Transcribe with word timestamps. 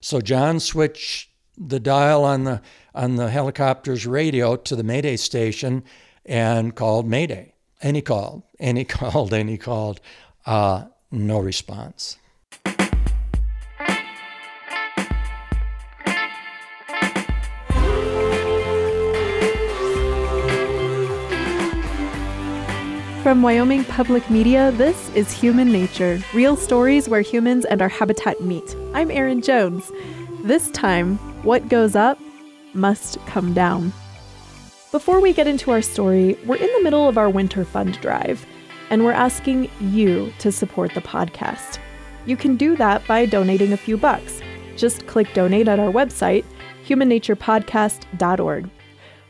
So 0.00 0.20
John 0.20 0.60
switched 0.60 1.28
the 1.58 1.80
dial 1.80 2.24
on 2.24 2.44
the 2.44 2.62
on 2.94 3.16
the 3.16 3.30
helicopter's 3.30 4.06
radio 4.06 4.56
to 4.56 4.74
the 4.74 4.82
Mayday 4.82 5.16
station 5.16 5.84
and 6.24 6.74
called 6.74 7.06
Mayday. 7.06 7.54
And 7.82 7.96
he 7.96 8.02
called, 8.02 8.42
and 8.58 8.76
he 8.78 8.84
called, 8.96 9.32
and 9.32 9.48
he 9.48 9.58
called. 9.58 10.00
Uh, 10.46 10.86
no 11.10 11.38
response. 11.38 12.18
From 23.22 23.42
Wyoming 23.42 23.84
Public 23.84 24.30
Media, 24.30 24.72
this 24.72 25.10
is 25.10 25.30
Human 25.30 25.70
Nature 25.70 26.20
real 26.32 26.56
stories 26.56 27.06
where 27.06 27.20
humans 27.20 27.66
and 27.66 27.82
our 27.82 27.88
habitat 27.88 28.40
meet. 28.40 28.74
I'm 28.94 29.10
Erin 29.10 29.42
Jones. 29.42 29.92
This 30.42 30.70
time, 30.70 31.18
what 31.44 31.68
goes 31.68 31.94
up 31.94 32.18
must 32.72 33.18
come 33.26 33.52
down. 33.52 33.92
Before 34.90 35.20
we 35.20 35.34
get 35.34 35.46
into 35.46 35.70
our 35.70 35.82
story, 35.82 36.38
we're 36.46 36.56
in 36.56 36.72
the 36.78 36.82
middle 36.82 37.10
of 37.10 37.18
our 37.18 37.28
winter 37.28 37.62
fund 37.62 38.00
drive, 38.00 38.46
and 38.88 39.04
we're 39.04 39.12
asking 39.12 39.70
you 39.82 40.32
to 40.38 40.50
support 40.50 40.94
the 40.94 41.02
podcast. 41.02 41.78
You 42.24 42.38
can 42.38 42.56
do 42.56 42.74
that 42.76 43.06
by 43.06 43.26
donating 43.26 43.74
a 43.74 43.76
few 43.76 43.98
bucks. 43.98 44.40
Just 44.78 45.06
click 45.06 45.34
donate 45.34 45.68
at 45.68 45.78
our 45.78 45.92
website, 45.92 46.46
humannaturepodcast.org. 46.86 48.70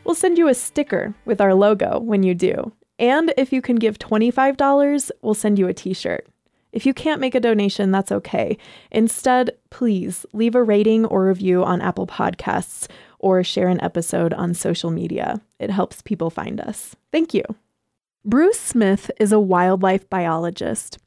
We'll 0.04 0.14
send 0.14 0.38
you 0.38 0.46
a 0.46 0.54
sticker 0.54 1.12
with 1.24 1.40
our 1.40 1.54
logo 1.54 1.98
when 1.98 2.22
you 2.22 2.36
do. 2.36 2.72
And 3.00 3.32
if 3.38 3.50
you 3.52 3.62
can 3.62 3.76
give 3.76 3.98
$25, 3.98 5.10
we'll 5.22 5.34
send 5.34 5.58
you 5.58 5.66
a 5.66 5.74
t 5.74 5.94
shirt. 5.94 6.28
If 6.70 6.86
you 6.86 6.94
can't 6.94 7.20
make 7.20 7.34
a 7.34 7.40
donation, 7.40 7.90
that's 7.90 8.12
okay. 8.12 8.56
Instead, 8.92 9.50
please 9.70 10.24
leave 10.32 10.54
a 10.54 10.62
rating 10.62 11.04
or 11.06 11.26
review 11.26 11.64
on 11.64 11.80
Apple 11.80 12.06
Podcasts 12.06 12.86
or 13.18 13.42
share 13.42 13.68
an 13.68 13.80
episode 13.80 14.32
on 14.34 14.54
social 14.54 14.90
media. 14.90 15.40
It 15.58 15.70
helps 15.70 16.02
people 16.02 16.30
find 16.30 16.60
us. 16.60 16.94
Thank 17.10 17.34
you. 17.34 17.42
Bruce 18.24 18.60
Smith 18.60 19.10
is 19.18 19.32
a 19.32 19.40
wildlife 19.40 20.08
biologist. 20.08 20.98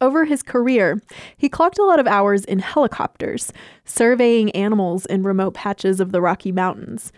Over 0.00 0.26
his 0.26 0.44
career, 0.44 1.02
he 1.36 1.48
clocked 1.48 1.78
a 1.78 1.84
lot 1.84 1.98
of 1.98 2.06
hours 2.06 2.44
in 2.44 2.60
helicopters, 2.60 3.52
surveying 3.84 4.50
animals 4.52 5.04
in 5.06 5.24
remote 5.24 5.54
patches 5.54 5.98
of 5.98 6.12
the 6.12 6.20
Rocky 6.20 6.52
Mountains. 6.52 7.10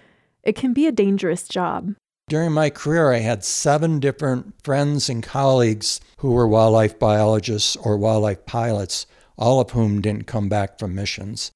It 0.43 0.55
can 0.55 0.73
be 0.73 0.87
a 0.87 0.93
dangerous 0.93 1.47
job. 1.47 1.95
During 2.31 2.53
my 2.53 2.71
career, 2.71 3.11
I 3.11 3.19
had 3.19 3.43
seven 3.43 3.99
different 3.99 4.55
friends 4.63 5.09
and 5.09 5.21
colleagues 5.21 6.01
who 6.19 6.31
were 6.31 6.47
wildlife 6.47 6.97
biologists 6.97 7.75
or 7.75 7.97
wildlife 7.97 8.47
pilots, 8.47 9.05
all 9.37 9.59
of 9.59 9.73
whom 9.73 10.01
didn't 10.01 10.29
come 10.29 10.49
back 10.49 10.79
from 10.79 10.95
missions. 10.95 11.51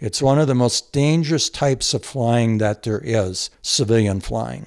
It's 0.00 0.20
one 0.20 0.40
of 0.40 0.48
the 0.48 0.56
most 0.56 0.92
dangerous 0.92 1.48
types 1.48 1.94
of 1.94 2.04
flying 2.04 2.58
that 2.58 2.82
there 2.82 2.98
is 2.98 3.48
civilian 3.62 4.18
flying. 4.18 4.66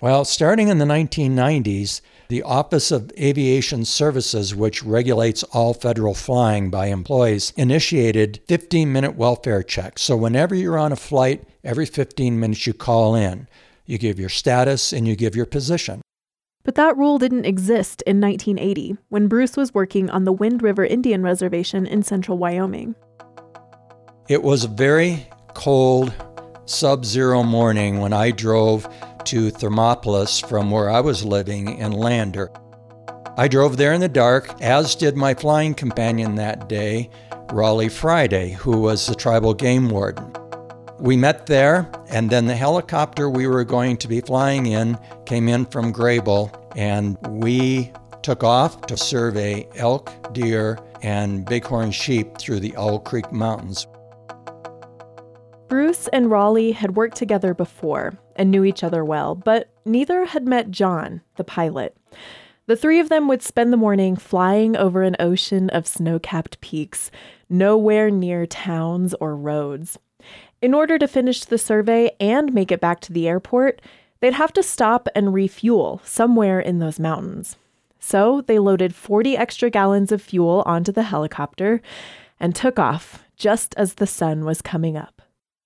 Well, 0.00 0.24
starting 0.24 0.68
in 0.68 0.78
the 0.78 0.86
1990s, 0.86 2.00
the 2.28 2.42
Office 2.42 2.90
of 2.90 3.12
Aviation 3.18 3.84
Services, 3.84 4.54
which 4.54 4.82
regulates 4.82 5.42
all 5.42 5.74
federal 5.74 6.14
flying 6.14 6.70
by 6.70 6.86
employees, 6.86 7.52
initiated 7.58 8.40
15 8.48 8.90
minute 8.90 9.16
welfare 9.16 9.62
checks. 9.62 10.00
So, 10.00 10.16
whenever 10.16 10.54
you're 10.54 10.78
on 10.78 10.92
a 10.92 10.96
flight, 10.96 11.44
every 11.62 11.84
15 11.84 12.40
minutes 12.40 12.66
you 12.66 12.72
call 12.72 13.14
in 13.14 13.46
you 13.90 13.98
give 13.98 14.20
your 14.20 14.28
status, 14.28 14.92
and 14.92 15.08
you 15.08 15.16
give 15.16 15.34
your 15.34 15.46
position. 15.46 16.00
But 16.62 16.76
that 16.76 16.96
rule 16.96 17.18
didn't 17.18 17.46
exist 17.46 18.02
in 18.02 18.20
1980 18.20 18.96
when 19.08 19.28
Bruce 19.28 19.56
was 19.56 19.74
working 19.74 20.08
on 20.10 20.24
the 20.24 20.32
Wind 20.32 20.62
River 20.62 20.84
Indian 20.84 21.22
Reservation 21.22 21.86
in 21.86 22.02
central 22.02 22.38
Wyoming. 22.38 22.94
It 24.28 24.42
was 24.42 24.64
a 24.64 24.68
very 24.68 25.26
cold, 25.54 26.14
sub 26.66 27.04
zero 27.04 27.42
morning 27.42 27.98
when 27.98 28.12
I 28.12 28.30
drove 28.30 28.88
to 29.24 29.50
Thermopolis 29.50 30.46
from 30.48 30.70
where 30.70 30.88
I 30.88 31.00
was 31.00 31.24
living 31.24 31.78
in 31.78 31.92
Lander. 31.92 32.50
I 33.36 33.48
drove 33.48 33.76
there 33.76 33.92
in 33.92 34.00
the 34.00 34.08
dark, 34.08 34.60
as 34.60 34.94
did 34.94 35.16
my 35.16 35.34
flying 35.34 35.74
companion 35.74 36.36
that 36.36 36.68
day, 36.68 37.10
Raleigh 37.52 37.88
Friday, 37.88 38.50
who 38.50 38.80
was 38.80 39.06
the 39.06 39.14
tribal 39.14 39.54
game 39.54 39.88
warden. 39.88 40.29
We 41.00 41.16
met 41.16 41.46
there, 41.46 41.90
and 42.10 42.28
then 42.28 42.44
the 42.44 42.54
helicopter 42.54 43.30
we 43.30 43.46
were 43.46 43.64
going 43.64 43.96
to 43.96 44.06
be 44.06 44.20
flying 44.20 44.66
in 44.66 44.98
came 45.24 45.48
in 45.48 45.64
from 45.64 45.94
Greybull, 45.94 46.54
and 46.76 47.16
we 47.26 47.90
took 48.20 48.44
off 48.44 48.82
to 48.82 48.98
survey 48.98 49.66
elk, 49.76 50.12
deer, 50.34 50.78
and 51.00 51.46
bighorn 51.46 51.90
sheep 51.90 52.36
through 52.36 52.60
the 52.60 52.76
Owl 52.76 52.98
Creek 52.98 53.32
Mountains. 53.32 53.86
Bruce 55.68 56.06
and 56.08 56.30
Raleigh 56.30 56.72
had 56.72 56.96
worked 56.96 57.16
together 57.16 57.54
before 57.54 58.18
and 58.36 58.50
knew 58.50 58.62
each 58.62 58.84
other 58.84 59.02
well, 59.02 59.34
but 59.34 59.70
neither 59.86 60.26
had 60.26 60.46
met 60.46 60.70
John, 60.70 61.22
the 61.36 61.44
pilot. 61.44 61.96
The 62.66 62.76
three 62.76 63.00
of 63.00 63.08
them 63.08 63.26
would 63.26 63.42
spend 63.42 63.72
the 63.72 63.78
morning 63.78 64.16
flying 64.16 64.76
over 64.76 65.02
an 65.02 65.16
ocean 65.18 65.70
of 65.70 65.86
snow 65.86 66.18
capped 66.18 66.60
peaks, 66.60 67.10
nowhere 67.48 68.10
near 68.10 68.44
towns 68.44 69.14
or 69.14 69.34
roads. 69.34 69.98
In 70.62 70.74
order 70.74 70.98
to 70.98 71.08
finish 71.08 71.44
the 71.44 71.56
survey 71.56 72.10
and 72.20 72.52
make 72.52 72.70
it 72.70 72.80
back 72.80 73.00
to 73.00 73.12
the 73.12 73.26
airport, 73.26 73.80
they'd 74.20 74.34
have 74.34 74.52
to 74.52 74.62
stop 74.62 75.08
and 75.14 75.32
refuel 75.32 76.02
somewhere 76.04 76.60
in 76.60 76.80
those 76.80 77.00
mountains. 77.00 77.56
So 77.98 78.42
they 78.42 78.58
loaded 78.58 78.94
40 78.94 79.36
extra 79.38 79.70
gallons 79.70 80.12
of 80.12 80.20
fuel 80.20 80.62
onto 80.66 80.92
the 80.92 81.04
helicopter 81.04 81.80
and 82.38 82.54
took 82.54 82.78
off 82.78 83.24
just 83.36 83.74
as 83.78 83.94
the 83.94 84.06
sun 84.06 84.44
was 84.44 84.60
coming 84.60 84.98
up. 84.98 85.22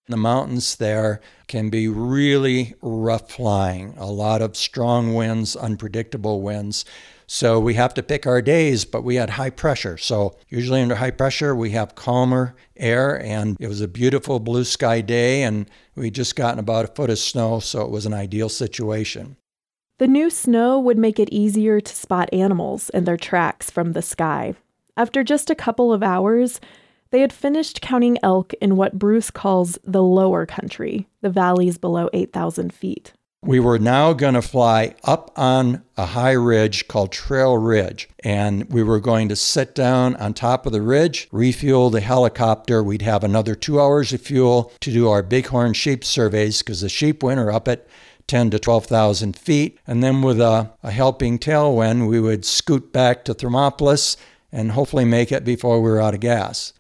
The 0.07 0.17
mountains 0.17 0.77
there 0.77 1.21
can 1.49 1.71
be 1.71 1.89
really 1.89 2.75
rough 2.83 3.31
flying, 3.31 3.95
a 3.97 4.07
lot 4.07 4.43
of 4.43 4.57
strong 4.57 5.15
winds, 5.15 5.57
unpredictable 5.57 6.41
winds. 6.41 6.85
So 7.27 7.59
we 7.59 7.75
have 7.75 7.95
to 7.95 8.03
pick 8.03 8.27
our 8.27 8.43
days, 8.43 8.85
but 8.85 9.03
we 9.03 9.17
had 9.17 9.31
high 9.31 9.51
pressure. 9.51 9.97
So 9.97 10.37
usually 10.49 10.83
under 10.83 10.97
high 10.97 11.11
pressure, 11.11 11.55
we 11.55 11.71
have 11.71 11.95
calmer 11.95 12.55
air, 12.77 13.21
and 13.23 13.57
it 13.59 13.69
was 13.69 13.81
a 13.81 13.89
beautiful 13.89 14.41
blue 14.41 14.65
sky 14.65 15.01
day, 15.01 15.43
and 15.43 15.69
we 15.95 16.11
just 16.11 16.37
gotten 16.37 16.59
about 16.59 16.85
a 16.85 16.89
foot 16.89 17.11
of 17.11 17.19
snow, 17.19 17.61
so 17.61 17.83
it 17.83 17.91
was 17.91 18.07
an 18.07 18.15
ideal 18.15 18.49
situation. 18.49 19.37
The 19.99 20.09
new 20.09 20.29
snow 20.29 20.79
would 20.81 20.99
make 20.99 21.21
it 21.21 21.33
easier 21.33 21.81
to 21.81 21.95
spot 21.95 22.29
animals 22.33 22.91
and 22.91 23.07
their 23.07 23.17
tracks 23.17 23.71
from 23.71 23.93
the 23.93 24.03
sky. 24.03 24.55
After 24.97 25.23
just 25.23 25.51
a 25.51 25.55
couple 25.55 25.93
of 25.93 26.03
hours, 26.03 26.61
they 27.11 27.21
had 27.21 27.33
finished 27.33 27.81
counting 27.81 28.19
elk 28.23 28.55
in 28.55 28.77
what 28.77 28.99
Bruce 28.99 29.31
calls 29.31 29.79
the 29.85 30.03
lower 30.03 30.47
country, 30.47 31.07
the 31.21 31.31
valleys 31.31 31.79
below 31.79 32.11
8,000 32.13 32.75
feet. 32.75 33.13
We 33.45 33.61
were 33.61 33.79
now 33.79 34.15
going 34.15 34.35
to 34.35 34.43
fly 34.43 34.95
up 35.05 35.31
on 35.37 35.83
a 35.99 36.07
high 36.07 36.33
ridge 36.33 36.89
called 36.89 37.13
Trail 37.13 37.59
Ridge, 37.59 38.09
and 38.21 38.65
we 38.73 38.83
were 38.83 39.01
going 39.01 39.29
to 39.29 39.37
sit 39.37 39.75
down 39.75 40.17
on 40.17 40.33
top 40.33 40.65
of 40.65 40.73
the 40.73 40.81
ridge, 40.81 41.29
refuel 41.31 41.91
the 41.91 42.01
helicopter. 42.01 42.83
We'd 42.83 43.03
have 43.03 43.23
another 43.23 43.55
two 43.55 43.79
hours 43.79 44.15
of 44.15 44.23
fuel 44.23 44.73
to 44.81 44.91
do 44.91 45.11
our 45.11 45.23
bighorn 45.23 45.75
sheep 45.75 46.07
surveys 46.07 46.63
because 46.63 46.81
the 46.81 46.89
sheep 46.89 47.23
winter 47.23 47.53
up 47.53 47.69
at 47.69 47.87
10 48.29 48.49
to 48.49 48.59
12,000 48.59 49.37
feet. 49.37 49.79
And 49.87 50.03
then 50.03 50.23
with 50.23 50.41
a, 50.41 50.73
a 50.83 50.91
helping 50.91 51.39
tailwind, 51.39 52.09
we 52.09 52.21
would 52.21 52.47
scoot 52.47 52.95
back 52.95 53.27
to 53.27 53.35
Thermopolis 53.35 54.17
and 54.53 54.73
hopefully 54.73 55.05
make 55.05 55.31
it 55.31 55.45
before 55.45 55.83
we 55.83 55.91
were 55.91 56.01
out 56.01 56.15
of 56.15 56.21
gas. 56.21 56.73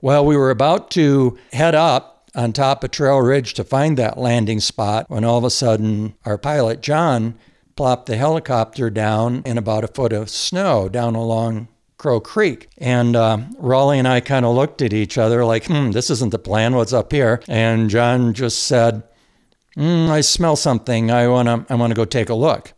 Well, 0.00 0.26
we 0.26 0.36
were 0.36 0.50
about 0.50 0.90
to 0.92 1.38
head 1.52 1.76
up 1.76 2.13
on 2.34 2.52
top 2.52 2.84
of 2.84 2.90
Trail 2.90 3.18
Ridge 3.18 3.54
to 3.54 3.64
find 3.64 3.96
that 3.96 4.18
landing 4.18 4.60
spot 4.60 5.08
when 5.08 5.24
all 5.24 5.38
of 5.38 5.44
a 5.44 5.50
sudden 5.50 6.14
our 6.24 6.38
pilot, 6.38 6.80
John, 6.80 7.34
plopped 7.76 8.06
the 8.06 8.16
helicopter 8.16 8.90
down 8.90 9.42
in 9.44 9.58
about 9.58 9.84
a 9.84 9.88
foot 9.88 10.12
of 10.12 10.30
snow 10.30 10.88
down 10.88 11.14
along 11.14 11.68
Crow 11.98 12.20
Creek. 12.20 12.68
And 12.78 13.16
uh, 13.16 13.38
Raleigh 13.58 13.98
and 13.98 14.08
I 14.08 14.20
kind 14.20 14.44
of 14.44 14.54
looked 14.54 14.82
at 14.82 14.92
each 14.92 15.16
other 15.16 15.44
like, 15.44 15.66
hmm, 15.66 15.90
this 15.90 16.10
isn't 16.10 16.30
the 16.30 16.38
plan. 16.38 16.74
What's 16.74 16.92
up 16.92 17.12
here? 17.12 17.40
And 17.48 17.88
John 17.88 18.34
just 18.34 18.64
said, 18.64 19.02
mm, 19.76 20.08
I 20.08 20.20
smell 20.20 20.56
something. 20.56 21.10
I 21.10 21.28
want 21.28 21.48
to 21.48 21.72
I 21.72 21.76
wanna 21.76 21.94
go 21.94 22.04
take 22.04 22.28
a 22.28 22.34
look. 22.34 22.72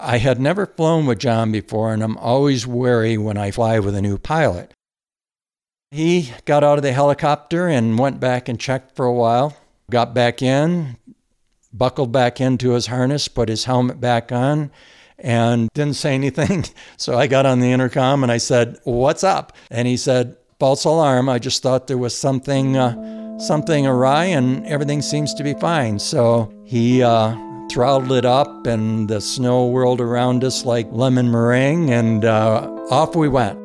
I 0.00 0.18
had 0.18 0.40
never 0.40 0.66
flown 0.66 1.06
with 1.06 1.20
John 1.20 1.52
before, 1.52 1.94
and 1.94 2.02
I'm 2.02 2.18
always 2.18 2.66
wary 2.66 3.16
when 3.16 3.38
I 3.38 3.50
fly 3.50 3.78
with 3.78 3.94
a 3.94 4.02
new 4.02 4.18
pilot. 4.18 4.73
He 5.94 6.32
got 6.44 6.64
out 6.64 6.76
of 6.76 6.82
the 6.82 6.92
helicopter 6.92 7.68
and 7.68 7.96
went 7.96 8.18
back 8.18 8.48
and 8.48 8.58
checked 8.58 8.96
for 8.96 9.06
a 9.06 9.12
while. 9.12 9.56
Got 9.88 10.12
back 10.12 10.42
in, 10.42 10.96
buckled 11.72 12.10
back 12.10 12.40
into 12.40 12.70
his 12.72 12.88
harness, 12.88 13.28
put 13.28 13.48
his 13.48 13.66
helmet 13.66 14.00
back 14.00 14.32
on, 14.32 14.72
and 15.20 15.68
didn't 15.72 15.94
say 15.94 16.14
anything. 16.14 16.64
So 16.96 17.16
I 17.16 17.28
got 17.28 17.46
on 17.46 17.60
the 17.60 17.70
intercom 17.70 18.24
and 18.24 18.32
I 18.32 18.38
said, 18.38 18.78
"What's 18.82 19.22
up?" 19.22 19.52
And 19.70 19.86
he 19.86 19.96
said, 19.96 20.36
"False 20.58 20.84
alarm. 20.84 21.28
I 21.28 21.38
just 21.38 21.62
thought 21.62 21.86
there 21.86 21.96
was 21.96 22.18
something, 22.18 22.76
uh, 22.76 23.38
something 23.38 23.86
awry, 23.86 24.24
and 24.24 24.66
everything 24.66 25.00
seems 25.00 25.32
to 25.34 25.44
be 25.44 25.54
fine." 25.54 26.00
So 26.00 26.52
he 26.64 27.04
uh, 27.04 27.36
throttled 27.70 28.10
it 28.10 28.24
up, 28.24 28.66
and 28.66 29.08
the 29.08 29.20
snow 29.20 29.66
whirled 29.66 30.00
around 30.00 30.42
us 30.42 30.64
like 30.64 30.88
lemon 30.90 31.30
meringue, 31.30 31.90
and 31.90 32.24
uh, 32.24 32.68
off 32.90 33.14
we 33.14 33.28
went. 33.28 33.63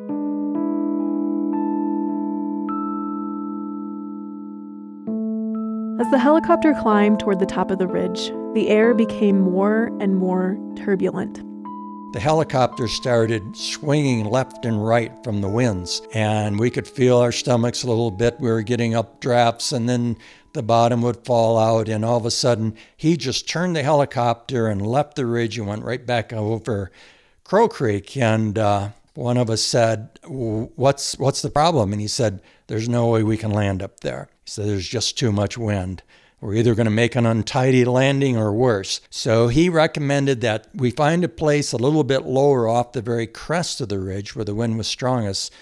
As 6.00 6.10
the 6.10 6.18
helicopter 6.18 6.72
climbed 6.72 7.20
toward 7.20 7.40
the 7.40 7.44
top 7.44 7.70
of 7.70 7.78
the 7.78 7.86
ridge, 7.86 8.32
the 8.54 8.70
air 8.70 8.94
became 8.94 9.38
more 9.38 9.88
and 10.00 10.16
more 10.16 10.56
turbulent. 10.74 11.42
The 12.14 12.20
helicopter 12.20 12.88
started 12.88 13.54
swinging 13.54 14.24
left 14.24 14.64
and 14.64 14.82
right 14.82 15.12
from 15.22 15.42
the 15.42 15.48
winds, 15.50 16.00
and 16.14 16.58
we 16.58 16.70
could 16.70 16.88
feel 16.88 17.18
our 17.18 17.32
stomachs 17.32 17.82
a 17.82 17.86
little 17.86 18.10
bit. 18.10 18.40
We 18.40 18.48
were 18.48 18.62
getting 18.62 18.94
up 18.94 19.20
drafts, 19.20 19.72
and 19.72 19.90
then 19.90 20.16
the 20.54 20.62
bottom 20.62 21.02
would 21.02 21.26
fall 21.26 21.58
out, 21.58 21.90
and 21.90 22.02
all 22.02 22.16
of 22.16 22.24
a 22.24 22.30
sudden, 22.30 22.76
he 22.96 23.18
just 23.18 23.46
turned 23.46 23.76
the 23.76 23.82
helicopter 23.82 24.68
and 24.68 24.80
left 24.80 25.16
the 25.16 25.26
ridge 25.26 25.58
and 25.58 25.66
went 25.66 25.84
right 25.84 26.06
back 26.06 26.32
over 26.32 26.90
Crow 27.44 27.68
Creek. 27.68 28.16
And 28.16 28.58
uh, 28.58 28.88
one 29.12 29.36
of 29.36 29.50
us 29.50 29.60
said, 29.60 30.18
"What's 30.24 31.18
what's 31.18 31.42
the 31.42 31.50
problem?" 31.50 31.92
And 31.92 32.00
he 32.00 32.08
said, 32.08 32.40
"There's 32.68 32.88
no 32.88 33.08
way 33.08 33.22
we 33.22 33.36
can 33.36 33.50
land 33.50 33.82
up 33.82 34.00
there." 34.00 34.30
Said, 34.50 34.66
"There's 34.66 34.88
just 34.88 35.16
too 35.16 35.30
much 35.30 35.56
wind." 35.56 36.02
We're 36.40 36.54
either 36.54 36.74
going 36.74 36.86
to 36.86 36.90
make 36.90 37.14
an 37.14 37.24
untidy 37.24 37.84
landing 37.84 38.36
or 38.36 38.52
worse. 38.52 39.00
So 39.08 39.46
he 39.46 39.68
recommended 39.68 40.40
that 40.40 40.66
we 40.74 40.90
find 40.90 41.22
a 41.22 41.28
place 41.28 41.72
a 41.72 41.76
little 41.76 42.02
bit 42.02 42.24
lower 42.24 42.66
off 42.66 42.90
the 42.90 43.00
very 43.00 43.28
crest 43.28 43.80
of 43.80 43.90
the 43.90 44.00
ridge 44.00 44.34
where 44.34 44.44
the 44.44 44.54
wind 44.54 44.76
was 44.76 44.88
strongest 44.88 45.52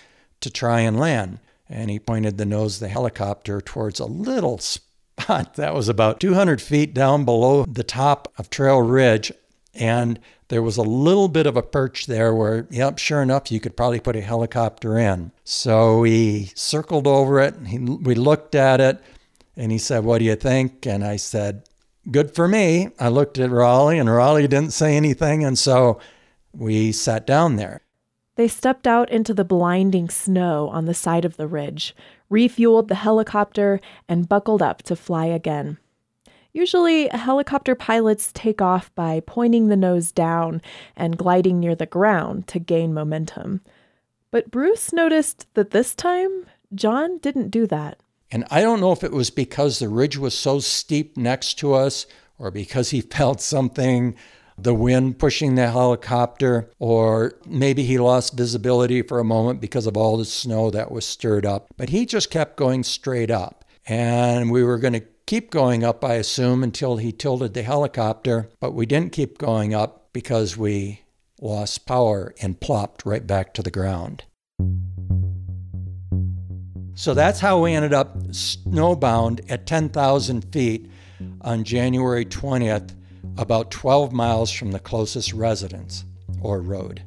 to 0.41 0.51
try 0.51 0.81
and 0.81 0.99
land. 0.99 1.41
And 1.69 1.91
he 1.91 1.99
pointed 1.99 2.39
the 2.39 2.47
nose 2.47 2.77
of 2.77 2.81
the 2.81 2.89
helicopter 2.89 3.61
towards 3.61 4.01
a 4.01 4.07
little 4.07 4.57
spot 5.19 5.55
that 5.57 5.75
was 5.75 5.91
about 5.91 6.19
200 6.19 6.63
feet 6.63 6.95
down 6.95 7.27
below 7.27 7.67
the 7.67 7.85
top 7.85 8.33
of 8.39 8.49
Trail 8.49 8.81
Ridge. 8.81 9.33
And 9.79 10.19
there 10.49 10.63
was 10.63 10.77
a 10.77 10.83
little 10.83 11.29
bit 11.29 11.47
of 11.47 11.57
a 11.57 11.63
perch 11.63 12.07
there 12.07 12.35
where, 12.35 12.67
yep, 12.71 12.99
sure 12.99 13.23
enough, 13.23 13.53
you 13.53 13.61
could 13.61 13.77
probably 13.77 14.01
put 14.01 14.17
a 14.17 14.21
helicopter 14.21 14.99
in. 14.99 15.31
So 15.45 16.01
we 16.01 16.51
circled 16.55 17.07
over 17.07 17.41
it. 17.41 17.55
He, 17.67 17.79
we 17.79 18.15
looked 18.15 18.55
at 18.55 18.81
it. 18.81 19.01
And 19.57 19.73
he 19.73 19.79
said, 19.79 20.05
What 20.05 20.19
do 20.19 20.25
you 20.25 20.37
think? 20.37 20.87
And 20.87 21.05
I 21.05 21.17
said, 21.17 21.63
Good 22.11 22.35
for 22.35 22.49
me. 22.49 22.89
I 22.99 23.09
looked 23.09 23.39
at 23.39 23.51
Raleigh, 23.51 23.99
and 23.99 24.11
Raleigh 24.11 24.49
didn't 24.49 24.73
say 24.73 24.97
anything. 24.97 25.45
And 25.45 25.59
so 25.59 26.01
we 26.53 26.93
sat 26.93 27.27
down 27.27 27.57
there. 27.57 27.83
They 28.37 28.49
stepped 28.49 28.87
out 28.87 29.11
into 29.11 29.35
the 29.35 29.45
blinding 29.45 30.09
snow 30.09 30.69
on 30.69 30.85
the 30.85 30.95
side 30.95 31.25
of 31.25 31.37
the 31.37 31.49
ridge, 31.49 31.95
refueled 32.31 32.87
the 32.87 32.95
helicopter, 32.95 33.81
and 34.09 34.29
buckled 34.29 34.63
up 34.63 34.83
to 34.85 34.95
fly 34.95 35.27
again. 35.27 35.79
Usually, 36.53 37.09
helicopter 37.09 37.75
pilots 37.75 38.31
take 38.33 38.63
off 38.63 38.95
by 38.95 39.21
pointing 39.21 39.69
the 39.69 39.77
nose 39.77 40.13
down 40.13 40.63
and 40.97 41.19
gliding 41.19 41.61
near 41.61 41.75
the 41.75 41.87
ground 41.87 42.47
to 42.49 42.59
gain 42.59 42.95
momentum. 42.95 43.61
But 44.31 44.51
Bruce 44.51 44.93
noticed 44.93 45.47
that 45.55 45.71
this 45.71 45.95
time, 45.95 46.47
John 46.75 47.19
didn't 47.19 47.51
do 47.51 47.67
that. 47.67 47.99
And 48.31 48.45
I 48.51 48.61
don't 48.61 48.81
know 48.81 48.93
if 48.93 49.05
it 49.05 49.13
was 49.13 49.31
because 49.31 49.79
the 49.79 49.89
ridge 49.89 50.19
was 50.19 50.35
so 50.35 50.59
steep 50.59 51.17
next 51.17 51.55
to 51.55 51.75
us 51.75 52.07
or 52.39 52.51
because 52.51 52.91
he 52.91 53.01
felt 53.19 53.41
something, 53.41 54.15
the 54.57 54.75
wind 54.75 55.19
pushing 55.19 55.55
the 55.55 55.71
helicopter, 55.71 56.71
or 56.79 57.35
maybe 57.47 57.85
he 57.85 57.99
lost 57.99 58.37
visibility 58.37 59.03
for 59.03 59.19
a 59.19 59.25
moment 59.25 59.61
because 59.61 59.87
of 59.87 59.97
all 59.97 60.17
the 60.17 60.25
snow 60.25 60.71
that 60.71 60.91
was 60.91 61.07
stirred 61.07 61.47
up. 61.47 61.69
But 61.77 61.91
he 61.91 62.05
just 62.07 62.31
kept 62.31 62.57
going 62.57 62.85
straight 62.85 63.31
up. 63.31 63.65
And 63.87 64.51
we 64.51 64.63
were 64.63 64.79
going 64.79 64.93
to 64.95 65.05
keep 65.29 65.51
going 65.51 65.85
up, 65.85 66.03
I 66.03 66.15
assume, 66.15 66.65
until 66.65 66.97
he 66.97 67.13
tilted 67.13 67.53
the 67.53 67.63
helicopter. 67.63 68.49
But 68.61 68.73
we 68.73 68.87
didn't 68.87 69.13
keep 69.13 69.37
going 69.37 69.75
up 69.75 70.09
because 70.15 70.57
we 70.57 71.03
lost 71.39 71.85
power 71.85 72.35
and 72.41 72.59
plopped 72.59 73.05
right 73.05 73.27
back 73.27 73.53
to 73.55 73.63
the 73.63 73.71
ground. 73.71 74.25
So 76.95 77.13
that's 77.13 77.41
how 77.41 77.63
we 77.63 77.75
ended 77.75 77.93
up 77.93 78.19
snowbound 78.29 79.45
at 79.51 79.67
10,000 79.67 80.51
feet 80.51 80.91
on 81.43 81.63
January 81.63 82.25
20th, 82.25 82.97
about 83.37 83.71
12 83.71 84.13
miles 84.13 84.51
from 84.51 84.73
the 84.73 84.81
closest 84.81 85.35
residence 85.35 86.05
or 86.41 86.63
road. 86.63 87.03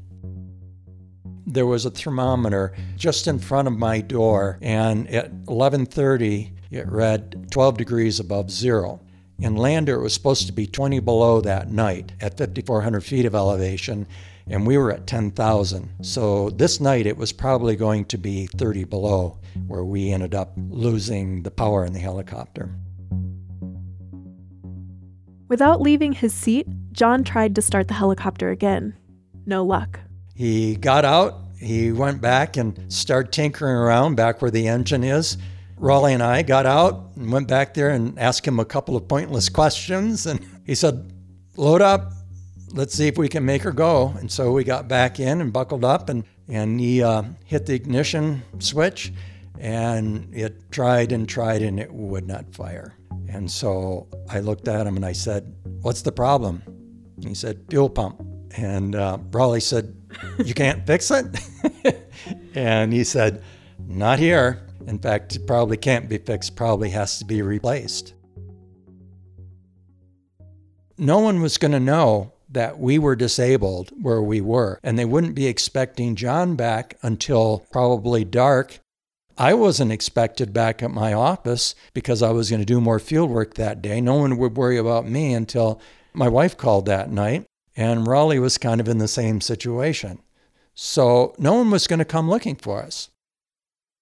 There 1.47 1.65
was 1.65 1.85
a 1.85 1.91
thermometer 1.91 2.73
just 2.97 3.27
in 3.27 3.39
front 3.39 3.67
of 3.67 3.77
my 3.77 3.99
door, 3.99 4.59
and 4.61 5.09
at 5.09 5.31
11:30 5.47 6.51
it 6.71 6.87
read 6.87 7.47
12 7.51 7.77
degrees 7.77 8.19
above 8.19 8.49
zero. 8.49 9.01
In 9.39 9.55
Lander, 9.55 9.95
it 9.95 10.03
was 10.03 10.13
supposed 10.13 10.47
to 10.47 10.53
be 10.53 10.67
20 10.67 10.99
below 10.99 11.41
that 11.41 11.71
night 11.71 12.13
at 12.21 12.37
5,400 12.37 13.01
feet 13.01 13.25
of 13.25 13.35
elevation, 13.35 14.07
and 14.47 14.65
we 14.65 14.77
were 14.77 14.91
at 14.91 15.07
10,000. 15.07 15.89
So 16.01 16.49
this 16.51 16.79
night 16.79 17.05
it 17.05 17.17
was 17.17 17.31
probably 17.31 17.75
going 17.75 18.05
to 18.05 18.17
be 18.17 18.47
30 18.47 18.85
below, 18.85 19.39
where 19.67 19.83
we 19.83 20.11
ended 20.11 20.35
up 20.35 20.53
losing 20.69 21.43
the 21.43 21.51
power 21.51 21.85
in 21.85 21.93
the 21.93 21.99
helicopter. 21.99 22.73
Without 25.47 25.81
leaving 25.81 26.13
his 26.13 26.33
seat, 26.33 26.67
John 26.93 27.23
tried 27.23 27.55
to 27.55 27.61
start 27.61 27.89
the 27.89 27.93
helicopter 27.95 28.51
again. 28.51 28.95
No 29.45 29.65
luck. 29.65 29.99
He 30.35 30.75
got 30.75 31.03
out, 31.03 31.35
he 31.59 31.91
went 31.91 32.21
back 32.21 32.57
and 32.57 32.91
started 32.91 33.31
tinkering 33.31 33.75
around 33.75 34.15
back 34.15 34.41
where 34.41 34.51
the 34.51 34.67
engine 34.67 35.03
is. 35.03 35.37
Raleigh 35.81 36.13
and 36.13 36.21
I 36.21 36.43
got 36.43 36.67
out 36.67 37.09
and 37.15 37.31
went 37.31 37.47
back 37.47 37.73
there 37.73 37.89
and 37.89 38.17
asked 38.19 38.47
him 38.47 38.59
a 38.59 38.65
couple 38.65 38.95
of 38.95 39.07
pointless 39.07 39.49
questions. 39.49 40.27
And 40.27 40.39
he 40.63 40.75
said, 40.75 41.11
Load 41.57 41.81
up, 41.81 42.13
let's 42.71 42.93
see 42.93 43.07
if 43.07 43.17
we 43.17 43.27
can 43.27 43.43
make 43.43 43.63
her 43.63 43.71
go. 43.71 44.13
And 44.19 44.31
so 44.31 44.51
we 44.51 44.63
got 44.63 44.87
back 44.87 45.19
in 45.19 45.41
and 45.41 45.51
buckled 45.51 45.83
up, 45.83 46.07
and, 46.09 46.23
and 46.47 46.79
he 46.79 47.01
uh, 47.01 47.23
hit 47.45 47.65
the 47.65 47.73
ignition 47.73 48.43
switch, 48.59 49.11
and 49.59 50.29
it 50.31 50.71
tried 50.71 51.11
and 51.11 51.27
tried, 51.27 51.63
and 51.63 51.79
it 51.79 51.91
would 51.91 52.27
not 52.27 52.53
fire. 52.53 52.93
And 53.27 53.49
so 53.49 54.07
I 54.29 54.39
looked 54.39 54.67
at 54.67 54.85
him 54.85 54.95
and 54.95 55.05
I 55.05 55.13
said, 55.13 55.53
What's 55.81 56.03
the 56.03 56.11
problem? 56.11 56.61
And 57.17 57.25
he 57.25 57.33
said, 57.33 57.65
Fuel 57.71 57.89
pump. 57.89 58.23
And 58.55 58.95
uh, 58.95 59.17
Raleigh 59.31 59.59
said, 59.59 59.95
You 60.45 60.53
can't 60.53 60.85
fix 60.85 61.09
it? 61.09 61.25
and 62.55 62.93
he 62.93 63.03
said, 63.03 63.41
Not 63.87 64.19
here. 64.19 64.67
In 64.87 64.99
fact, 64.99 65.35
it 65.35 65.47
probably 65.47 65.77
can't 65.77 66.09
be 66.09 66.17
fixed, 66.17 66.55
probably 66.55 66.89
has 66.89 67.19
to 67.19 67.25
be 67.25 67.41
replaced. 67.41 68.13
No 70.97 71.19
one 71.19 71.41
was 71.41 71.57
going 71.57 71.71
to 71.71 71.79
know 71.79 72.33
that 72.49 72.77
we 72.77 72.99
were 72.99 73.15
disabled 73.15 73.91
where 74.01 74.21
we 74.21 74.41
were, 74.41 74.79
and 74.83 74.99
they 74.99 75.05
wouldn't 75.05 75.35
be 75.35 75.47
expecting 75.47 76.15
John 76.15 76.55
back 76.55 76.97
until 77.01 77.65
probably 77.71 78.25
dark. 78.25 78.79
I 79.37 79.53
wasn't 79.53 79.91
expected 79.91 80.53
back 80.53 80.83
at 80.83 80.91
my 80.91 81.13
office 81.13 81.73
because 81.93 82.21
I 82.21 82.31
was 82.31 82.49
going 82.49 82.61
to 82.61 82.65
do 82.65 82.81
more 82.81 82.99
field 82.99 83.29
work 83.29 83.55
that 83.55 83.81
day. 83.81 84.01
No 84.01 84.15
one 84.15 84.37
would 84.37 84.57
worry 84.57 84.77
about 84.77 85.07
me 85.07 85.33
until 85.33 85.81
my 86.13 86.27
wife 86.27 86.57
called 86.57 86.85
that 86.87 87.09
night, 87.09 87.45
and 87.75 88.05
Raleigh 88.05 88.39
was 88.39 88.57
kind 88.57 88.81
of 88.81 88.89
in 88.89 88.97
the 88.97 89.07
same 89.07 89.39
situation. 89.39 90.19
So 90.73 91.33
no 91.37 91.53
one 91.53 91.71
was 91.71 91.87
going 91.87 91.99
to 91.99 92.05
come 92.05 92.29
looking 92.29 92.55
for 92.55 92.83
us. 92.83 93.09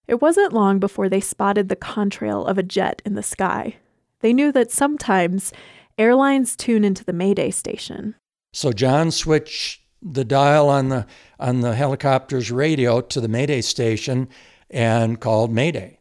It 0.10 0.24
wasn't 0.24 0.54
long 0.54 0.80
before 0.80 1.08
they 1.08 1.22
spotted 1.22 1.70
the 1.70 1.76
contrail 1.76 2.50
of 2.50 2.58
a 2.58 2.64
jet 2.64 3.00
in 3.06 3.14
the 3.14 3.22
sky. 3.22 3.76
They 4.22 4.34
knew 4.34 4.52
that 4.54 4.72
sometimes 4.72 5.54
airlines 6.00 6.56
tune 6.56 6.84
into 6.84 7.06
the 7.06 7.14
Mayday 7.14 7.52
station. 7.52 8.16
So 8.52 8.74
John 8.74 9.12
switched 9.12 9.82
the 10.02 10.26
dial 10.26 10.68
on 10.68 10.90
the 10.90 11.06
on 11.40 11.62
the 11.62 11.76
helicopter's 11.76 12.50
radio 12.50 13.02
to 13.02 13.22
the 13.22 13.28
Mayday 13.28 13.62
station 13.62 14.30
and 14.72 15.20
called 15.20 15.54
Mayday. 15.54 16.00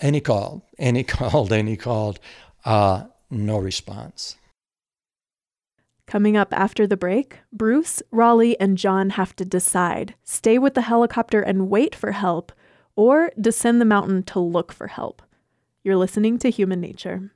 And 0.00 0.14
he 0.14 0.22
called, 0.22 0.62
and 0.78 0.96
he 0.96 1.04
called, 1.04 1.52
and 1.52 1.68
he 1.68 1.76
called. 1.76 2.20
Uh, 2.64 3.04
no 3.30 3.58
response. 3.58 4.38
Coming 6.08 6.38
up 6.38 6.54
after 6.54 6.86
the 6.86 6.96
break, 6.96 7.40
Bruce, 7.52 8.02
Raleigh, 8.10 8.58
and 8.58 8.78
John 8.78 9.10
have 9.10 9.36
to 9.36 9.44
decide 9.44 10.14
stay 10.24 10.58
with 10.58 10.72
the 10.72 10.80
helicopter 10.80 11.42
and 11.42 11.68
wait 11.68 11.94
for 11.94 12.12
help, 12.12 12.50
or 12.96 13.30
descend 13.38 13.78
the 13.78 13.84
mountain 13.84 14.22
to 14.22 14.40
look 14.40 14.72
for 14.72 14.86
help. 14.86 15.20
You're 15.84 15.98
listening 15.98 16.38
to 16.38 16.48
Human 16.48 16.80
Nature. 16.80 17.30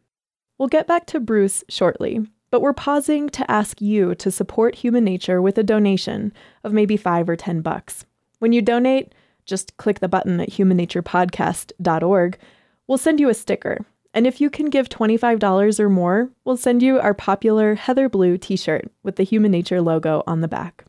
We'll 0.56 0.68
get 0.68 0.86
back 0.86 1.04
to 1.08 1.20
Bruce 1.20 1.62
shortly, 1.68 2.26
but 2.50 2.62
we're 2.62 2.72
pausing 2.72 3.28
to 3.28 3.50
ask 3.50 3.82
you 3.82 4.14
to 4.14 4.30
support 4.30 4.76
human 4.76 5.04
nature 5.04 5.42
with 5.42 5.58
a 5.58 5.62
donation 5.62 6.32
of 6.64 6.72
maybe 6.72 6.96
5 6.96 7.28
or 7.28 7.36
10 7.36 7.60
bucks. 7.60 8.06
When 8.38 8.54
you 8.54 8.62
donate, 8.62 9.14
just 9.44 9.76
click 9.76 10.00
the 10.00 10.08
button 10.08 10.40
at 10.40 10.48
humannaturepodcast.org. 10.48 12.38
We'll 12.86 12.98
send 12.98 13.20
you 13.20 13.28
a 13.28 13.34
sticker. 13.34 13.84
And 14.14 14.26
if 14.26 14.40
you 14.40 14.50
can 14.50 14.66
give 14.66 14.88
$25 14.88 15.80
or 15.80 15.88
more, 15.88 16.30
we'll 16.44 16.56
send 16.56 16.82
you 16.82 17.00
our 17.00 17.14
popular 17.14 17.74
Heather 17.74 18.08
Blue 18.08 18.36
t 18.36 18.56
shirt 18.56 18.90
with 19.02 19.16
the 19.16 19.22
Human 19.22 19.50
Nature 19.50 19.80
logo 19.80 20.22
on 20.26 20.40
the 20.40 20.48
back. 20.48 20.84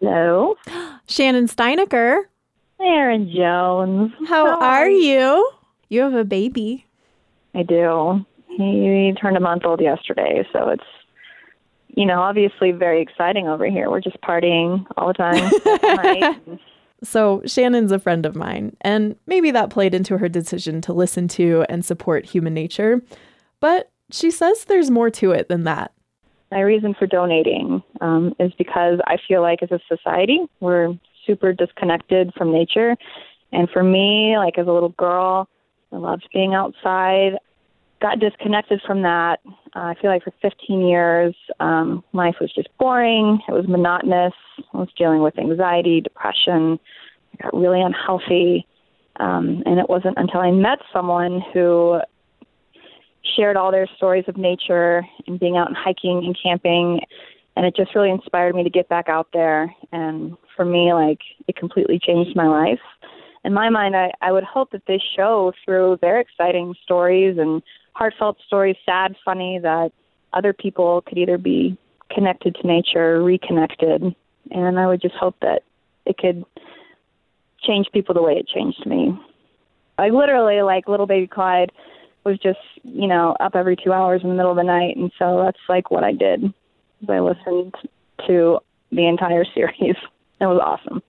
Hello. 0.00 0.54
Shannon 1.06 1.48
Steinecker. 1.48 2.22
Erin 2.80 3.32
Jones. 3.34 4.12
How 4.28 4.60
are 4.60 4.88
you? 4.88 5.50
You 5.88 6.02
have 6.02 6.14
a 6.14 6.24
baby. 6.24 6.86
I 7.54 7.62
do. 7.64 8.24
He 8.48 9.12
turned 9.20 9.36
a 9.36 9.40
month 9.40 9.64
old 9.64 9.80
yesterday, 9.80 10.46
so 10.52 10.68
it's 10.68 10.84
you 11.88 12.06
know 12.06 12.20
obviously 12.20 12.70
very 12.72 13.02
exciting 13.02 13.48
over 13.48 13.66
here. 13.66 13.90
We're 13.90 14.00
just 14.00 14.20
partying 14.20 14.86
all 14.96 15.08
the 15.08 15.14
time. 15.14 16.60
So, 17.02 17.42
Shannon's 17.46 17.92
a 17.92 17.98
friend 17.98 18.26
of 18.26 18.34
mine, 18.34 18.76
and 18.80 19.16
maybe 19.26 19.50
that 19.52 19.70
played 19.70 19.94
into 19.94 20.18
her 20.18 20.28
decision 20.28 20.80
to 20.82 20.92
listen 20.92 21.28
to 21.28 21.64
and 21.68 21.84
support 21.84 22.26
human 22.26 22.54
nature. 22.54 23.02
But 23.60 23.90
she 24.10 24.30
says 24.30 24.64
there's 24.64 24.90
more 24.90 25.10
to 25.10 25.30
it 25.32 25.48
than 25.48 25.64
that. 25.64 25.92
My 26.50 26.60
reason 26.60 26.94
for 26.98 27.06
donating 27.06 27.82
um, 28.00 28.34
is 28.40 28.52
because 28.56 29.00
I 29.06 29.18
feel 29.28 29.42
like 29.42 29.62
as 29.62 29.70
a 29.70 29.80
society, 29.86 30.40
we're 30.60 30.94
super 31.26 31.52
disconnected 31.52 32.32
from 32.36 32.52
nature. 32.52 32.96
And 33.52 33.68
for 33.70 33.82
me, 33.82 34.36
like 34.38 34.58
as 34.58 34.66
a 34.66 34.72
little 34.72 34.88
girl, 34.90 35.48
I 35.92 35.96
loved 35.96 36.26
being 36.32 36.54
outside. 36.54 37.32
Got 38.00 38.20
disconnected 38.20 38.80
from 38.86 39.02
that. 39.02 39.40
Uh, 39.74 39.90
I 39.90 39.94
feel 40.00 40.10
like 40.10 40.22
for 40.22 40.32
15 40.40 40.86
years, 40.86 41.34
um, 41.58 42.04
life 42.12 42.36
was 42.40 42.52
just 42.54 42.68
boring. 42.78 43.40
It 43.48 43.52
was 43.52 43.66
monotonous. 43.66 44.34
I 44.72 44.76
was 44.76 44.88
dealing 44.96 45.20
with 45.20 45.36
anxiety, 45.38 46.00
depression. 46.00 46.78
I 47.34 47.42
got 47.42 47.54
really 47.54 47.80
unhealthy. 47.80 48.66
Um, 49.16 49.64
and 49.66 49.80
it 49.80 49.88
wasn't 49.88 50.16
until 50.16 50.40
I 50.40 50.52
met 50.52 50.78
someone 50.92 51.42
who 51.52 51.98
shared 53.36 53.56
all 53.56 53.72
their 53.72 53.88
stories 53.96 54.24
of 54.28 54.36
nature 54.36 55.04
and 55.26 55.40
being 55.40 55.56
out 55.56 55.66
and 55.66 55.76
hiking 55.76 56.22
and 56.24 56.36
camping. 56.40 57.00
And 57.56 57.66
it 57.66 57.74
just 57.74 57.96
really 57.96 58.10
inspired 58.10 58.54
me 58.54 58.62
to 58.62 58.70
get 58.70 58.88
back 58.88 59.08
out 59.08 59.28
there. 59.32 59.74
And 59.90 60.36
for 60.54 60.64
me, 60.64 60.92
like, 60.92 61.18
it 61.48 61.56
completely 61.56 61.98
changed 61.98 62.36
my 62.36 62.46
life. 62.46 62.78
In 63.44 63.52
my 63.52 63.70
mind, 63.70 63.96
I, 63.96 64.12
I 64.20 64.30
would 64.30 64.44
hope 64.44 64.70
that 64.70 64.86
this 64.86 65.02
show, 65.16 65.52
through 65.64 65.98
their 66.00 66.20
exciting 66.20 66.74
stories 66.82 67.38
and 67.38 67.62
heartfelt 67.98 68.36
stories, 68.46 68.76
sad, 68.86 69.16
funny, 69.24 69.58
that 69.60 69.90
other 70.32 70.52
people 70.52 71.02
could 71.02 71.18
either 71.18 71.36
be 71.36 71.76
connected 72.14 72.54
to 72.54 72.66
nature, 72.66 73.16
or 73.16 73.22
reconnected. 73.24 74.14
And 74.52 74.78
I 74.78 74.86
would 74.86 75.02
just 75.02 75.16
hope 75.16 75.34
that 75.42 75.62
it 76.06 76.16
could 76.16 76.44
change 77.60 77.88
people 77.92 78.14
the 78.14 78.22
way 78.22 78.34
it 78.34 78.46
changed 78.46 78.86
me. 78.86 79.18
I 79.98 80.10
literally, 80.10 80.62
like 80.62 80.86
little 80.86 81.06
baby 81.06 81.26
Clyde, 81.26 81.72
was 82.24 82.38
just, 82.38 82.60
you 82.84 83.08
know, 83.08 83.36
up 83.40 83.56
every 83.56 83.74
two 83.74 83.92
hours 83.92 84.20
in 84.22 84.28
the 84.28 84.36
middle 84.36 84.52
of 84.52 84.56
the 84.56 84.62
night. 84.62 84.96
And 84.96 85.10
so 85.18 85.42
that's 85.44 85.58
like 85.68 85.90
what 85.90 86.04
I 86.04 86.12
did. 86.12 86.52
I 87.08 87.18
listened 87.18 87.74
to 88.28 88.60
the 88.92 89.06
entire 89.06 89.44
series. 89.54 89.96
It 90.40 90.46
was 90.46 90.60
awesome. 90.62 91.02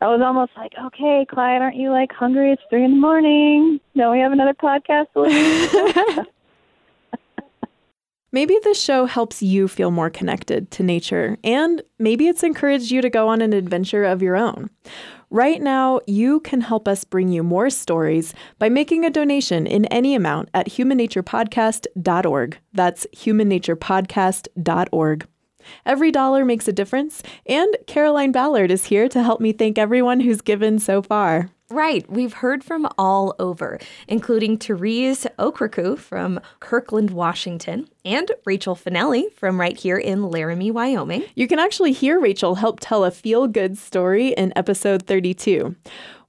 I 0.00 0.08
was 0.08 0.20
almost 0.20 0.52
like, 0.56 0.72
okay, 0.78 1.26
Clyde, 1.28 1.62
aren't 1.62 1.76
you 1.76 1.90
like 1.90 2.12
hungry? 2.12 2.52
It's 2.52 2.62
three 2.68 2.84
in 2.84 2.90
the 2.92 3.00
morning. 3.00 3.80
No, 3.94 4.12
we 4.12 4.20
have 4.20 4.32
another 4.32 4.54
podcast 4.54 5.06
to. 5.14 6.26
Maybe 8.32 8.58
this 8.64 8.78
show 8.78 9.06
helps 9.06 9.42
you 9.42 9.66
feel 9.66 9.90
more 9.90 10.10
connected 10.10 10.70
to 10.72 10.82
nature, 10.82 11.38
and 11.42 11.80
maybe 11.98 12.28
it's 12.28 12.42
encouraged 12.42 12.90
you 12.90 13.00
to 13.00 13.08
go 13.08 13.28
on 13.28 13.40
an 13.40 13.54
adventure 13.54 14.04
of 14.04 14.20
your 14.20 14.36
own. 14.36 14.68
Right 15.30 15.62
now, 15.62 16.00
you 16.06 16.40
can 16.40 16.60
help 16.60 16.86
us 16.86 17.02
bring 17.02 17.30
you 17.30 17.42
more 17.42 17.70
stories 17.70 18.34
by 18.58 18.68
making 18.68 19.06
a 19.06 19.10
donation 19.10 19.66
in 19.66 19.86
any 19.86 20.14
amount 20.14 20.50
at 20.52 20.68
humannaturepodcast.org. 20.68 22.58
That's 22.74 23.06
humannaturepodcast.org. 23.16 25.26
Every 25.84 26.10
dollar 26.10 26.44
makes 26.44 26.68
a 26.68 26.72
difference, 26.72 27.22
and 27.46 27.76
Caroline 27.86 28.32
Ballard 28.32 28.70
is 28.70 28.86
here 28.86 29.08
to 29.08 29.22
help 29.22 29.40
me 29.40 29.52
thank 29.52 29.78
everyone 29.78 30.20
who's 30.20 30.40
given 30.40 30.78
so 30.78 31.02
far. 31.02 31.50
Right. 31.68 32.08
We've 32.08 32.32
heard 32.32 32.62
from 32.62 32.88
all 32.96 33.34
over, 33.40 33.80
including 34.06 34.56
Therese 34.56 35.26
Okraku 35.36 35.98
from 35.98 36.40
Kirkland, 36.60 37.10
Washington, 37.10 37.88
and 38.04 38.30
Rachel 38.44 38.76
Finelli 38.76 39.32
from 39.32 39.58
right 39.58 39.76
here 39.76 39.96
in 39.96 40.30
Laramie, 40.30 40.70
Wyoming. 40.70 41.24
You 41.34 41.48
can 41.48 41.58
actually 41.58 41.90
hear 41.90 42.20
Rachel 42.20 42.54
help 42.54 42.78
tell 42.78 43.04
a 43.04 43.10
feel 43.10 43.48
good 43.48 43.76
story 43.76 44.28
in 44.28 44.52
episode 44.54 45.06
32. 45.06 45.74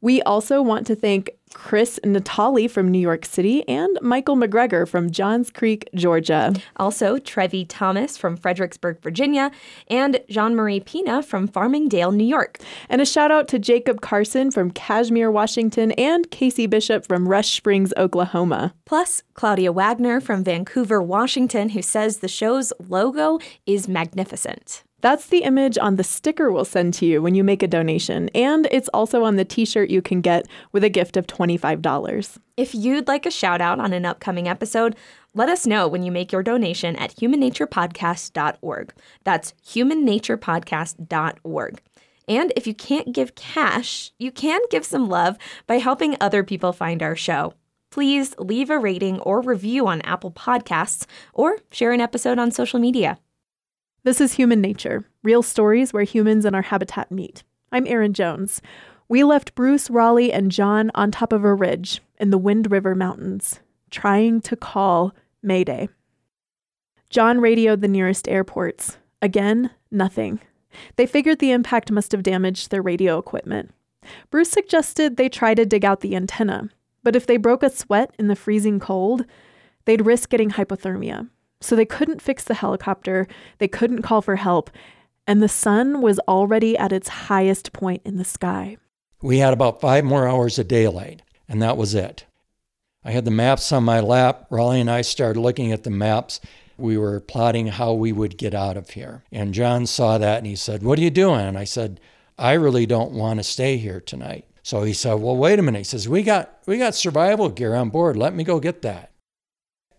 We 0.01 0.23
also 0.23 0.61
want 0.63 0.87
to 0.87 0.95
thank 0.95 1.29
Chris 1.57 1.99
Natali 2.03 2.69
from 2.69 2.89
New 2.89 2.99
York 2.99 3.25
City 3.25 3.67
and 3.67 3.97
Michael 3.99 4.37
McGregor 4.37 4.87
from 4.87 5.09
Johns 5.09 5.49
Creek, 5.49 5.89
Georgia. 5.95 6.53
Also, 6.75 7.17
Trevi 7.17 7.65
Thomas 7.65 8.15
from 8.15 8.37
Fredericksburg, 8.37 9.01
Virginia, 9.01 9.49
and 9.87 10.21
Jean 10.29 10.55
Marie 10.55 10.79
Pina 10.79 11.23
from 11.23 11.47
Farmingdale, 11.47 12.13
New 12.13 12.23
York. 12.23 12.59
And 12.89 13.01
a 13.01 13.05
shout 13.07 13.31
out 13.31 13.47
to 13.49 13.59
Jacob 13.59 14.01
Carson 14.01 14.51
from 14.51 14.69
Cashmere, 14.69 15.31
Washington, 15.31 15.93
and 15.93 16.29
Casey 16.29 16.67
Bishop 16.67 17.07
from 17.07 17.27
Rush 17.27 17.57
Springs, 17.57 17.91
Oklahoma. 17.97 18.75
Plus, 18.85 19.23
Claudia 19.33 19.71
Wagner 19.71 20.21
from 20.21 20.43
Vancouver, 20.43 21.01
Washington, 21.01 21.69
who 21.69 21.81
says 21.81 22.17
the 22.17 22.27
show's 22.27 22.71
logo 22.87 23.39
is 23.65 23.87
magnificent. 23.87 24.83
That's 25.01 25.27
the 25.27 25.43
image 25.43 25.77
on 25.77 25.95
the 25.95 26.03
sticker 26.03 26.51
we'll 26.51 26.65
send 26.65 26.95
to 26.95 27.05
you 27.05 27.21
when 27.21 27.35
you 27.35 27.43
make 27.43 27.61
a 27.61 27.67
donation, 27.67 28.29
and 28.29 28.67
it's 28.71 28.89
also 28.89 29.23
on 29.23 29.35
the 29.35 29.45
t 29.45 29.63
shirt 29.63 29.91
you 29.91 30.01
can 30.01 30.21
get 30.21 30.47
with 30.71 30.83
a 30.83 30.89
gift 30.89 31.17
of 31.17 31.27
$25. 31.27 32.39
If 32.57 32.73
you'd 32.73 33.07
like 33.07 33.27
a 33.27 33.31
shout 33.31 33.61
out 33.61 33.79
on 33.79 33.93
an 33.93 34.05
upcoming 34.05 34.47
episode, 34.47 34.95
let 35.35 35.49
us 35.49 35.67
know 35.67 35.87
when 35.87 36.01
you 36.01 36.11
make 36.11 36.31
your 36.31 36.41
donation 36.41 36.95
at 36.95 37.15
humannaturepodcast.org. 37.15 38.93
That's 39.23 39.53
humannaturepodcast.org. 39.67 41.81
And 42.27 42.51
if 42.55 42.65
you 42.65 42.73
can't 42.73 43.13
give 43.13 43.35
cash, 43.35 44.11
you 44.17 44.31
can 44.31 44.61
give 44.71 44.83
some 44.83 45.07
love 45.07 45.37
by 45.67 45.77
helping 45.77 46.17
other 46.19 46.43
people 46.43 46.73
find 46.73 47.03
our 47.03 47.15
show. 47.15 47.53
Please 47.91 48.33
leave 48.39 48.71
a 48.71 48.79
rating 48.79 49.19
or 49.21 49.41
review 49.41 49.87
on 49.87 50.01
Apple 50.01 50.31
Podcasts 50.31 51.05
or 51.33 51.59
share 51.71 51.91
an 51.91 52.01
episode 52.01 52.39
on 52.39 52.49
social 52.51 52.79
media. 52.79 53.19
This 54.03 54.21
is 54.21 54.33
Human 54.33 54.61
Nature, 54.61 55.05
real 55.23 55.41
stories 55.41 55.91
where 55.91 56.03
humans 56.03 56.45
and 56.45 56.55
our 56.55 56.61
habitat 56.61 57.11
meet. 57.11 57.43
I'm 57.71 57.87
Erin 57.87 58.13
Jones. 58.13 58.61
We 59.09 59.23
left 59.23 59.55
Bruce, 59.55 59.89
Raleigh, 59.89 60.31
and 60.31 60.51
John 60.51 60.91
on 60.95 61.11
top 61.11 61.33
of 61.33 61.43
a 61.43 61.53
ridge 61.53 61.99
in 62.19 62.29
the 62.29 62.37
Wind 62.37 62.71
River 62.71 62.95
Mountains, 62.95 63.59
trying 63.89 64.39
to 64.41 64.55
call 64.55 65.13
Mayday. 65.41 65.89
John 67.09 67.41
radioed 67.41 67.81
the 67.81 67.87
nearest 67.87 68.29
airports. 68.29 68.97
Again, 69.21 69.71
nothing. 69.91 70.39
They 70.95 71.07
figured 71.07 71.39
the 71.39 71.51
impact 71.51 71.91
must 71.91 72.11
have 72.11 72.23
damaged 72.23 72.69
their 72.69 72.83
radio 72.83 73.17
equipment. 73.17 73.71
Bruce 74.29 74.51
suggested 74.51 75.17
they 75.17 75.27
try 75.27 75.53
to 75.53 75.65
dig 75.65 75.83
out 75.83 76.01
the 76.01 76.15
antenna, 76.15 76.69
but 77.03 77.15
if 77.15 77.25
they 77.25 77.37
broke 77.37 77.63
a 77.63 77.69
sweat 77.69 78.13
in 78.19 78.27
the 78.27 78.35
freezing 78.35 78.79
cold, 78.79 79.25
they'd 79.85 80.05
risk 80.05 80.29
getting 80.29 80.51
hypothermia. 80.51 81.29
So 81.59 81.75
they 81.75 81.85
couldn't 81.85 82.21
fix 82.21 82.43
the 82.43 82.53
helicopter, 82.53 83.27
they 83.57 83.67
couldn't 83.67 84.03
call 84.03 84.21
for 84.21 84.35
help, 84.35 84.69
and 85.25 85.41
the 85.41 85.49
sun 85.49 86.01
was 86.01 86.19
already 86.27 86.77
at 86.77 86.91
its 86.91 87.09
highest 87.09 87.73
point 87.73 88.01
in 88.05 88.17
the 88.17 88.23
sky. 88.23 88.77
We 89.21 89.39
had 89.39 89.53
about 89.53 89.81
five 89.81 90.05
more 90.05 90.27
hours 90.27 90.59
of 90.59 90.67
daylight, 90.67 91.21
and 91.49 91.61
that 91.61 91.77
was 91.77 91.95
it. 91.95 92.25
I 93.03 93.11
had 93.11 93.25
the 93.25 93.31
maps 93.31 93.71
on 93.71 93.83
my 93.83 93.99
lap. 93.99 94.47
Raleigh 94.49 94.81
and 94.81 94.91
I 94.91 95.01
started 95.01 95.39
looking 95.39 95.71
at 95.71 95.83
the 95.83 95.89
maps. 95.89 96.39
We 96.77 96.97
were 96.97 97.19
plotting 97.19 97.67
how 97.67 97.93
we 97.93 98.11
would 98.11 98.37
get 98.37 98.53
out 98.53 98.77
of 98.77 98.91
here. 98.91 99.23
And 99.31 99.53
John 99.53 99.85
saw 99.85 100.17
that 100.17 100.39
and 100.39 100.45
he 100.45 100.55
said, 100.55 100.83
What 100.83 100.99
are 100.99 101.01
you 101.01 101.09
doing? 101.09 101.39
And 101.39 101.57
I 101.57 101.63
said, 101.63 101.99
I 102.37 102.53
really 102.53 102.85
don't 102.85 103.13
want 103.13 103.39
to 103.39 103.43
stay 103.43 103.77
here 103.77 103.99
tonight. 103.99 104.45
So 104.61 104.83
he 104.83 104.93
said, 104.93 105.15
Well, 105.15 105.37
wait 105.37 105.57
a 105.57 105.61
minute. 105.61 105.79
He 105.79 105.83
says, 105.85 106.09
We 106.09 106.21
got 106.21 106.59
we 106.65 106.77
got 106.77 106.95
survival 106.95 107.49
gear 107.49 107.73
on 107.73 107.89
board. 107.89 108.17
Let 108.17 108.35
me 108.35 108.43
go 108.43 108.59
get 108.59 108.81
that. 108.81 109.11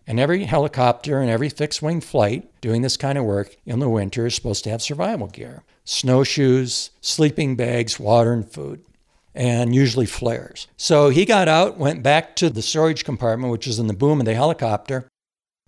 And 0.09 0.19
every 0.19 0.45
helicopter 0.45 1.21
and 1.21 1.29
every 1.29 1.49
fixed 1.49 1.83
wing 1.83 2.01
flight 2.01 2.49
doing 2.61 2.81
this 2.81 2.97
kind 2.97 3.15
of 3.15 3.25
work 3.25 3.55
in 3.67 3.77
the 3.77 3.87
winter 3.87 4.25
is 4.25 4.33
supposed 4.33 4.63
to 4.63 4.71
have 4.71 4.81
survival 4.81 5.27
gear 5.27 5.61
snowshoes, 5.85 6.89
sleeping 6.99 7.55
bags, 7.55 7.99
water, 7.99 8.33
and 8.33 8.51
food, 8.51 8.83
and 9.35 9.73
usually 9.73 10.05
flares. 10.07 10.67
So 10.77 11.09
he 11.09 11.25
got 11.25 11.47
out, 11.47 11.77
went 11.77 12.01
back 12.01 12.35
to 12.37 12.49
the 12.49 12.61
storage 12.63 13.05
compartment, 13.05 13.51
which 13.51 13.67
was 13.67 13.77
in 13.77 13.85
the 13.85 13.93
boom 13.93 14.19
of 14.19 14.25
the 14.25 14.33
helicopter, 14.33 15.07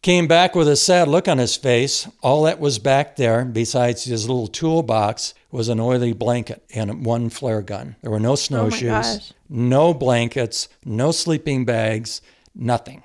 came 0.02 0.28
back 0.28 0.56
with 0.56 0.68
a 0.68 0.76
sad 0.76 1.08
look 1.08 1.28
on 1.28 1.38
his 1.38 1.56
face. 1.56 2.08
All 2.24 2.44
that 2.44 2.60
was 2.60 2.80
back 2.80 3.18
there, 3.18 3.46
besides 3.46 4.06
his 4.06 4.28
little 4.28 4.48
toolbox, 4.48 5.36
was 5.52 5.70
an 5.70 5.80
oily 5.80 6.14
blanket 6.14 6.64
and 6.74 7.06
one 7.06 7.30
flare 7.30 7.62
gun. 7.62 7.96
There 8.02 8.12
were 8.12 8.20
no 8.20 8.32
oh 8.32 8.36
snowshoes, 8.36 9.34
oh 9.34 9.36
no 9.50 9.94
blankets, 9.94 10.68
no 10.84 11.12
sleeping 11.12 11.64
bags, 11.66 12.24
nothing. 12.56 13.04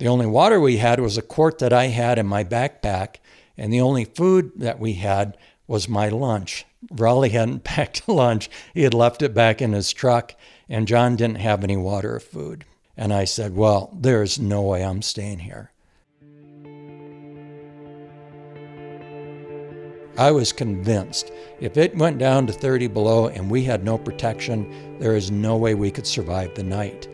The 0.00 0.08
only 0.08 0.24
water 0.24 0.58
we 0.58 0.78
had 0.78 0.98
was 0.98 1.18
a 1.18 1.22
quart 1.22 1.58
that 1.58 1.74
I 1.74 1.88
had 1.88 2.18
in 2.18 2.26
my 2.26 2.42
backpack, 2.42 3.16
and 3.58 3.70
the 3.70 3.82
only 3.82 4.06
food 4.06 4.52
that 4.56 4.80
we 4.80 4.94
had 4.94 5.36
was 5.66 5.90
my 5.90 6.08
lunch. 6.08 6.64
Raleigh 6.90 7.28
hadn't 7.28 7.64
packed 7.64 8.08
lunch, 8.08 8.48
he 8.72 8.84
had 8.84 8.94
left 8.94 9.20
it 9.20 9.34
back 9.34 9.60
in 9.60 9.74
his 9.74 9.92
truck, 9.92 10.34
and 10.70 10.88
John 10.88 11.16
didn't 11.16 11.40
have 11.40 11.62
any 11.62 11.76
water 11.76 12.14
or 12.14 12.20
food. 12.20 12.64
And 12.96 13.12
I 13.12 13.26
said, 13.26 13.54
Well, 13.54 13.94
there's 13.94 14.38
no 14.38 14.62
way 14.62 14.82
I'm 14.82 15.02
staying 15.02 15.40
here. 15.40 15.70
I 20.16 20.30
was 20.30 20.50
convinced 20.50 21.30
if 21.60 21.76
it 21.76 21.94
went 21.94 22.16
down 22.16 22.46
to 22.46 22.54
30 22.54 22.86
below 22.86 23.28
and 23.28 23.50
we 23.50 23.64
had 23.64 23.84
no 23.84 23.98
protection, 23.98 24.98
there 24.98 25.14
is 25.14 25.30
no 25.30 25.58
way 25.58 25.74
we 25.74 25.90
could 25.90 26.06
survive 26.06 26.54
the 26.54 26.62
night. 26.62 27.06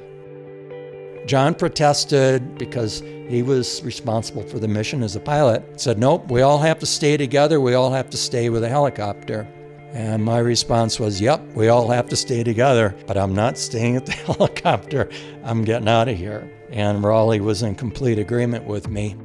John 1.26 1.54
protested 1.54 2.56
because 2.56 3.00
he 3.28 3.42
was 3.42 3.82
responsible 3.82 4.42
for 4.42 4.58
the 4.58 4.68
mission 4.68 5.02
as 5.02 5.16
a 5.16 5.20
pilot. 5.20 5.80
Said, 5.80 5.98
nope, 5.98 6.30
we 6.30 6.42
all 6.42 6.58
have 6.58 6.78
to 6.78 6.86
stay 6.86 7.16
together. 7.16 7.60
We 7.60 7.74
all 7.74 7.92
have 7.92 8.08
to 8.10 8.16
stay 8.16 8.48
with 8.48 8.62
a 8.62 8.68
helicopter. 8.68 9.46
And 9.92 10.22
my 10.22 10.38
response 10.38 11.00
was, 11.00 11.22
Yep, 11.22 11.40
we 11.54 11.68
all 11.68 11.88
have 11.88 12.08
to 12.10 12.16
stay 12.16 12.44
together, 12.44 12.94
but 13.06 13.16
I'm 13.16 13.34
not 13.34 13.56
staying 13.56 13.96
at 13.96 14.04
the 14.04 14.12
helicopter. 14.12 15.08
I'm 15.42 15.64
getting 15.64 15.88
out 15.88 16.08
of 16.08 16.16
here. 16.16 16.52
And 16.70 17.02
Raleigh 17.02 17.40
was 17.40 17.62
in 17.62 17.76
complete 17.76 18.18
agreement 18.18 18.64
with 18.64 18.88
me. 18.88 19.16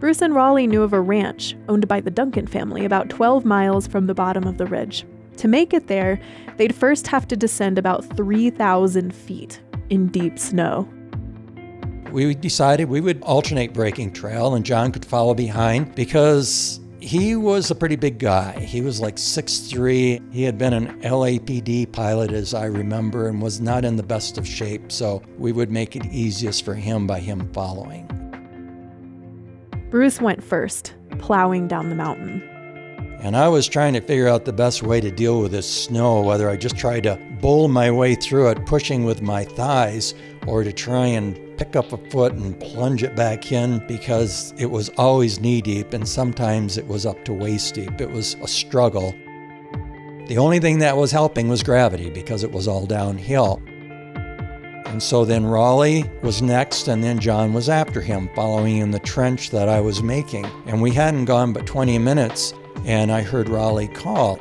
Bruce 0.00 0.20
and 0.22 0.34
Raleigh 0.34 0.66
knew 0.66 0.82
of 0.82 0.92
a 0.92 1.00
ranch 1.00 1.56
owned 1.68 1.88
by 1.88 2.00
the 2.00 2.10
Duncan 2.10 2.46
family 2.46 2.84
about 2.84 3.08
12 3.08 3.44
miles 3.44 3.86
from 3.86 4.06
the 4.06 4.14
bottom 4.14 4.44
of 4.44 4.58
the 4.58 4.66
ridge. 4.66 5.06
To 5.40 5.48
make 5.48 5.72
it 5.72 5.86
there, 5.86 6.20
they'd 6.58 6.74
first 6.74 7.06
have 7.06 7.26
to 7.28 7.34
descend 7.34 7.78
about 7.78 8.04
3,000 8.14 9.14
feet 9.14 9.58
in 9.88 10.08
deep 10.08 10.38
snow. 10.38 10.86
We 12.12 12.34
decided 12.34 12.90
we 12.90 13.00
would 13.00 13.22
alternate 13.22 13.72
breaking 13.72 14.12
trail 14.12 14.54
and 14.54 14.66
John 14.66 14.92
could 14.92 15.06
follow 15.06 15.32
behind 15.32 15.94
because 15.94 16.78
he 17.00 17.36
was 17.36 17.70
a 17.70 17.74
pretty 17.74 17.96
big 17.96 18.18
guy. 18.18 18.52
He 18.60 18.82
was 18.82 19.00
like 19.00 19.16
6'3. 19.16 20.30
He 20.30 20.42
had 20.42 20.58
been 20.58 20.74
an 20.74 21.00
LAPD 21.00 21.90
pilot, 21.90 22.32
as 22.32 22.52
I 22.52 22.66
remember, 22.66 23.28
and 23.28 23.40
was 23.40 23.62
not 23.62 23.86
in 23.86 23.96
the 23.96 24.02
best 24.02 24.36
of 24.36 24.46
shape, 24.46 24.92
so 24.92 25.22
we 25.38 25.52
would 25.52 25.70
make 25.70 25.96
it 25.96 26.04
easiest 26.04 26.66
for 26.66 26.74
him 26.74 27.06
by 27.06 27.18
him 27.18 27.50
following. 27.54 28.06
Bruce 29.88 30.20
went 30.20 30.44
first, 30.44 30.92
plowing 31.18 31.66
down 31.66 31.88
the 31.88 31.96
mountain. 31.96 32.42
And 33.22 33.36
I 33.36 33.48
was 33.48 33.68
trying 33.68 33.92
to 33.92 34.00
figure 34.00 34.28
out 34.28 34.46
the 34.46 34.52
best 34.52 34.82
way 34.82 34.98
to 35.00 35.10
deal 35.10 35.42
with 35.42 35.52
this 35.52 35.70
snow, 35.70 36.22
whether 36.22 36.48
I 36.48 36.56
just 36.56 36.76
tried 36.76 37.02
to 37.02 37.16
bowl 37.40 37.68
my 37.68 37.90
way 37.90 38.14
through 38.14 38.48
it, 38.48 38.64
pushing 38.64 39.04
with 39.04 39.20
my 39.20 39.44
thighs, 39.44 40.14
or 40.46 40.64
to 40.64 40.72
try 40.72 41.04
and 41.04 41.38
pick 41.58 41.76
up 41.76 41.92
a 41.92 41.98
foot 42.10 42.32
and 42.32 42.58
plunge 42.58 43.02
it 43.02 43.14
back 43.14 43.52
in 43.52 43.86
because 43.86 44.54
it 44.56 44.70
was 44.70 44.88
always 44.96 45.38
knee 45.38 45.60
deep 45.60 45.92
and 45.92 46.08
sometimes 46.08 46.78
it 46.78 46.86
was 46.86 47.04
up 47.04 47.22
to 47.26 47.34
waist 47.34 47.74
deep. 47.74 48.00
It 48.00 48.10
was 48.10 48.36
a 48.42 48.48
struggle. 48.48 49.14
The 50.28 50.38
only 50.38 50.58
thing 50.58 50.78
that 50.78 50.96
was 50.96 51.10
helping 51.10 51.48
was 51.48 51.62
gravity 51.62 52.08
because 52.08 52.42
it 52.42 52.50
was 52.50 52.66
all 52.66 52.86
downhill. 52.86 53.60
And 54.86 55.02
so 55.02 55.24
then 55.24 55.44
Raleigh 55.44 56.10
was 56.22 56.42
next, 56.42 56.88
and 56.88 57.04
then 57.04 57.20
John 57.20 57.52
was 57.52 57.68
after 57.68 58.00
him, 58.00 58.28
following 58.34 58.78
in 58.78 58.90
the 58.90 58.98
trench 58.98 59.50
that 59.50 59.68
I 59.68 59.80
was 59.80 60.02
making. 60.02 60.46
And 60.66 60.82
we 60.82 60.90
hadn't 60.90 61.26
gone 61.26 61.52
but 61.52 61.64
20 61.64 61.96
minutes, 61.98 62.54
and 62.84 63.12
I 63.12 63.22
heard 63.22 63.48
Raleigh 63.48 63.88
call. 63.88 64.40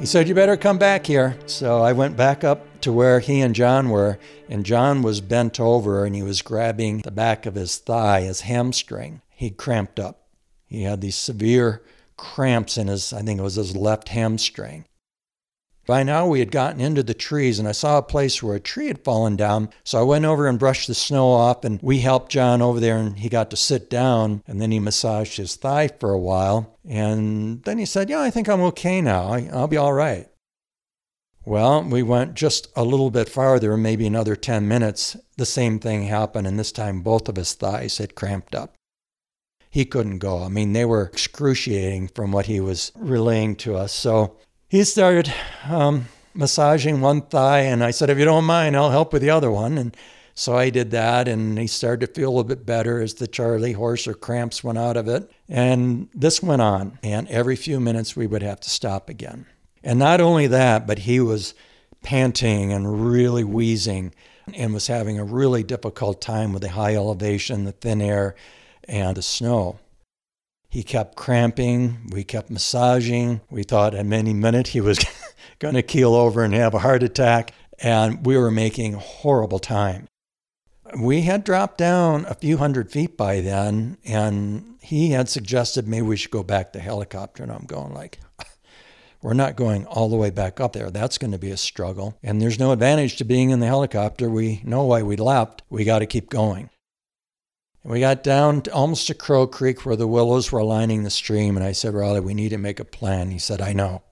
He 0.00 0.06
said, 0.06 0.28
You 0.28 0.34
better 0.34 0.56
come 0.56 0.78
back 0.78 1.06
here. 1.06 1.36
So 1.46 1.82
I 1.82 1.92
went 1.92 2.16
back 2.16 2.44
up 2.44 2.80
to 2.82 2.92
where 2.92 3.18
he 3.20 3.40
and 3.40 3.54
John 3.54 3.90
were, 3.90 4.18
and 4.48 4.64
John 4.64 5.02
was 5.02 5.20
bent 5.20 5.58
over 5.58 6.04
and 6.04 6.14
he 6.14 6.22
was 6.22 6.42
grabbing 6.42 6.98
the 6.98 7.10
back 7.10 7.46
of 7.46 7.56
his 7.56 7.76
thigh, 7.78 8.20
his 8.22 8.42
hamstring. 8.42 9.22
He 9.34 9.50
cramped 9.50 9.98
up. 9.98 10.28
He 10.66 10.84
had 10.84 11.00
these 11.00 11.16
severe 11.16 11.82
cramps 12.16 12.76
in 12.76 12.88
his, 12.88 13.12
I 13.12 13.22
think 13.22 13.40
it 13.40 13.42
was 13.42 13.56
his 13.56 13.76
left 13.76 14.10
hamstring. 14.10 14.84
By 15.88 16.02
now, 16.02 16.26
we 16.26 16.40
had 16.40 16.50
gotten 16.50 16.82
into 16.82 17.02
the 17.02 17.14
trees, 17.14 17.58
and 17.58 17.66
I 17.66 17.72
saw 17.72 17.96
a 17.96 18.02
place 18.02 18.42
where 18.42 18.54
a 18.54 18.60
tree 18.60 18.88
had 18.88 19.02
fallen 19.02 19.36
down. 19.36 19.70
So 19.84 19.98
I 19.98 20.02
went 20.02 20.26
over 20.26 20.46
and 20.46 20.58
brushed 20.58 20.86
the 20.86 20.94
snow 20.94 21.28
off, 21.28 21.64
and 21.64 21.80
we 21.80 22.00
helped 22.00 22.30
John 22.30 22.60
over 22.60 22.78
there, 22.78 22.98
and 22.98 23.18
he 23.18 23.30
got 23.30 23.48
to 23.50 23.56
sit 23.56 23.88
down. 23.88 24.42
And 24.46 24.60
then 24.60 24.70
he 24.70 24.80
massaged 24.80 25.38
his 25.38 25.56
thigh 25.56 25.88
for 25.88 26.12
a 26.12 26.18
while. 26.18 26.78
And 26.86 27.64
then 27.64 27.78
he 27.78 27.86
said, 27.86 28.10
Yeah, 28.10 28.20
I 28.20 28.28
think 28.28 28.50
I'm 28.50 28.60
okay 28.60 29.00
now. 29.00 29.28
I, 29.28 29.40
will 29.50 29.66
be 29.66 29.78
all 29.78 29.94
right. 29.94 30.28
Well, 31.46 31.82
we 31.82 32.02
went 32.02 32.34
just 32.34 32.68
a 32.76 32.84
little 32.84 33.10
bit 33.10 33.30
farther, 33.30 33.74
maybe 33.78 34.06
another 34.06 34.36
10 34.36 34.68
minutes. 34.68 35.16
The 35.38 35.46
same 35.46 35.78
thing 35.78 36.02
happened, 36.02 36.46
and 36.46 36.58
this 36.58 36.70
time 36.70 37.00
both 37.00 37.30
of 37.30 37.36
his 37.36 37.54
thighs 37.54 37.96
had 37.96 38.14
cramped 38.14 38.54
up. 38.54 38.74
He 39.70 39.86
couldn't 39.86 40.18
go. 40.18 40.42
I 40.42 40.48
mean, 40.48 40.74
they 40.74 40.84
were 40.84 41.04
excruciating 41.04 42.08
from 42.08 42.30
what 42.30 42.44
he 42.44 42.60
was 42.60 42.92
relaying 42.94 43.56
to 43.56 43.76
us. 43.76 43.92
So 43.92 44.36
he 44.68 44.84
started 44.84 45.32
um, 45.68 46.08
massaging 46.34 47.00
one 47.00 47.22
thigh, 47.22 47.60
and 47.60 47.82
I 47.82 47.90
said, 47.90 48.10
If 48.10 48.18
you 48.18 48.24
don't 48.24 48.44
mind, 48.44 48.76
I'll 48.76 48.90
help 48.90 49.12
with 49.12 49.22
the 49.22 49.30
other 49.30 49.50
one. 49.50 49.78
And 49.78 49.96
so 50.34 50.56
I 50.56 50.70
did 50.70 50.90
that, 50.92 51.26
and 51.26 51.58
he 51.58 51.66
started 51.66 52.06
to 52.06 52.12
feel 52.12 52.38
a 52.38 52.44
bit 52.44 52.64
better 52.64 53.00
as 53.00 53.14
the 53.14 53.26
Charlie 53.26 53.72
horse 53.72 54.06
or 54.06 54.14
cramps 54.14 54.62
went 54.62 54.78
out 54.78 54.96
of 54.96 55.08
it. 55.08 55.30
And 55.48 56.08
this 56.14 56.42
went 56.42 56.62
on, 56.62 56.98
and 57.02 57.26
every 57.28 57.56
few 57.56 57.80
minutes 57.80 58.14
we 58.14 58.26
would 58.26 58.42
have 58.42 58.60
to 58.60 58.70
stop 58.70 59.08
again. 59.08 59.46
And 59.82 59.98
not 59.98 60.20
only 60.20 60.46
that, 60.48 60.86
but 60.86 61.00
he 61.00 61.18
was 61.18 61.54
panting 62.02 62.72
and 62.72 63.10
really 63.10 63.44
wheezing 63.44 64.14
and 64.54 64.72
was 64.72 64.86
having 64.86 65.18
a 65.18 65.24
really 65.24 65.62
difficult 65.62 66.20
time 66.20 66.52
with 66.52 66.62
the 66.62 66.70
high 66.70 66.94
elevation, 66.94 67.64
the 67.64 67.72
thin 67.72 68.00
air, 68.00 68.34
and 68.84 69.16
the 69.16 69.22
snow. 69.22 69.78
He 70.68 70.82
kept 70.82 71.16
cramping. 71.16 72.10
We 72.12 72.24
kept 72.24 72.50
massaging. 72.50 73.40
We 73.50 73.62
thought 73.62 73.94
at 73.94 74.04
any 74.04 74.34
minute 74.34 74.68
he 74.68 74.80
was 74.80 74.98
going 75.58 75.74
to 75.74 75.82
keel 75.82 76.14
over 76.14 76.44
and 76.44 76.52
have 76.54 76.74
a 76.74 76.80
heart 76.80 77.02
attack. 77.02 77.52
And 77.78 78.26
we 78.26 78.36
were 78.36 78.50
making 78.50 78.94
horrible 78.94 79.58
time. 79.58 80.08
We 80.98 81.22
had 81.22 81.44
dropped 81.44 81.78
down 81.78 82.24
a 82.26 82.34
few 82.34 82.56
hundred 82.56 82.90
feet 82.90 83.16
by 83.16 83.40
then, 83.40 83.98
and 84.04 84.76
he 84.80 85.10
had 85.10 85.28
suggested 85.28 85.86
maybe 85.86 86.06
we 86.06 86.16
should 86.16 86.30
go 86.30 86.42
back 86.42 86.72
to 86.72 86.80
helicopter. 86.80 87.42
And 87.42 87.52
I'm 87.52 87.66
going 87.66 87.94
like, 87.94 88.18
we're 89.22 89.34
not 89.34 89.56
going 89.56 89.86
all 89.86 90.08
the 90.08 90.16
way 90.16 90.30
back 90.30 90.60
up 90.60 90.72
there. 90.72 90.90
That's 90.90 91.18
going 91.18 91.32
to 91.32 91.38
be 91.38 91.50
a 91.50 91.56
struggle. 91.56 92.18
And 92.22 92.42
there's 92.42 92.58
no 92.58 92.72
advantage 92.72 93.16
to 93.16 93.24
being 93.24 93.50
in 93.50 93.60
the 93.60 93.66
helicopter. 93.66 94.28
We 94.28 94.60
know 94.64 94.84
why 94.84 95.02
we 95.02 95.16
left. 95.16 95.62
We 95.70 95.84
got 95.84 96.00
to 96.00 96.06
keep 96.06 96.30
going. 96.30 96.70
We 97.88 98.00
got 98.00 98.22
down 98.22 98.60
to 98.62 98.72
almost 98.74 99.06
to 99.06 99.14
Crow 99.14 99.46
Creek 99.46 99.86
where 99.86 99.96
the 99.96 100.06
willows 100.06 100.52
were 100.52 100.62
lining 100.62 101.04
the 101.04 101.10
stream, 101.10 101.56
and 101.56 101.64
I 101.64 101.72
said, 101.72 101.94
Raleigh, 101.94 102.20
we 102.20 102.34
need 102.34 102.50
to 102.50 102.58
make 102.58 102.78
a 102.78 102.84
plan. 102.84 103.30
He 103.30 103.38
said, 103.38 103.62
I 103.62 103.72
know. 103.72 104.02